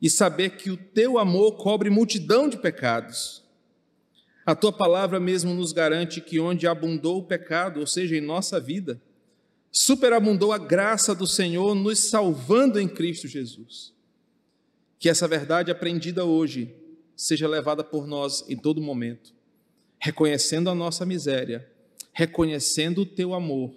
e 0.00 0.08
saber 0.08 0.56
que 0.56 0.70
o 0.70 0.76
teu 0.76 1.18
amor 1.18 1.56
cobre 1.56 1.90
multidão 1.90 2.48
de 2.48 2.56
pecados 2.56 3.42
a 4.48 4.54
tua 4.54 4.72
palavra 4.72 5.20
mesmo 5.20 5.52
nos 5.52 5.72
garante 5.72 6.22
que 6.22 6.40
onde 6.40 6.66
abundou 6.66 7.18
o 7.18 7.22
pecado, 7.22 7.80
ou 7.80 7.86
seja, 7.86 8.16
em 8.16 8.20
nossa 8.22 8.58
vida, 8.58 8.98
superabundou 9.70 10.54
a 10.54 10.56
graça 10.56 11.14
do 11.14 11.26
Senhor 11.26 11.74
nos 11.74 11.98
salvando 11.98 12.80
em 12.80 12.88
Cristo 12.88 13.28
Jesus. 13.28 13.92
Que 14.98 15.10
essa 15.10 15.28
verdade 15.28 15.70
aprendida 15.70 16.24
hoje 16.24 16.74
seja 17.18 17.48
levada 17.48 17.82
por 17.82 18.06
nós 18.06 18.44
em 18.48 18.56
todo 18.56 18.80
momento, 18.80 19.34
reconhecendo 19.98 20.70
a 20.70 20.74
nossa 20.74 21.04
miséria, 21.04 21.68
reconhecendo 22.12 23.00
o 23.00 23.06
teu 23.06 23.34
amor, 23.34 23.74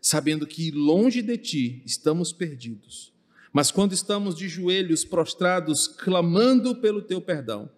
sabendo 0.00 0.46
que 0.46 0.70
longe 0.70 1.20
de 1.20 1.36
ti 1.36 1.82
estamos 1.84 2.32
perdidos. 2.32 3.12
Mas 3.52 3.72
quando 3.72 3.92
estamos 3.92 4.36
de 4.36 4.48
joelhos 4.48 5.04
prostrados, 5.04 5.88
clamando 5.88 6.76
pelo 6.76 7.02
teu 7.02 7.20
perdão, 7.20 7.68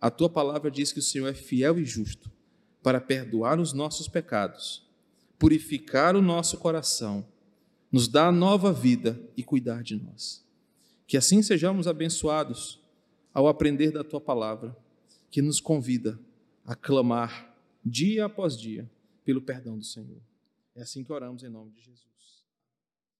a 0.00 0.08
tua 0.08 0.30
palavra 0.30 0.70
diz 0.70 0.92
que 0.92 1.00
o 1.00 1.02
Senhor 1.02 1.26
é 1.26 1.34
fiel 1.34 1.76
e 1.76 1.84
justo 1.84 2.30
para 2.80 3.00
perdoar 3.00 3.58
os 3.58 3.72
nossos 3.72 4.06
pecados, 4.06 4.86
purificar 5.36 6.14
o 6.14 6.22
nosso 6.22 6.58
coração, 6.58 7.26
nos 7.90 8.06
dar 8.06 8.32
nova 8.32 8.72
vida 8.72 9.20
e 9.36 9.42
cuidar 9.42 9.82
de 9.82 9.96
nós. 9.96 10.46
Que 11.08 11.16
assim 11.16 11.42
sejamos 11.42 11.88
abençoados 11.88 12.80
ao 13.38 13.46
aprender 13.46 13.92
da 13.92 14.02
tua 14.02 14.20
palavra, 14.20 14.76
que 15.30 15.40
nos 15.40 15.60
convida 15.60 16.18
a 16.64 16.74
clamar 16.74 17.56
dia 17.84 18.24
após 18.24 18.58
dia 18.58 18.90
pelo 19.24 19.40
perdão 19.40 19.78
do 19.78 19.84
Senhor. 19.84 20.20
É 20.74 20.82
assim 20.82 21.04
que 21.04 21.12
oramos 21.12 21.44
em 21.44 21.48
nome 21.48 21.70
de 21.70 21.82
Jesus. 21.82 22.17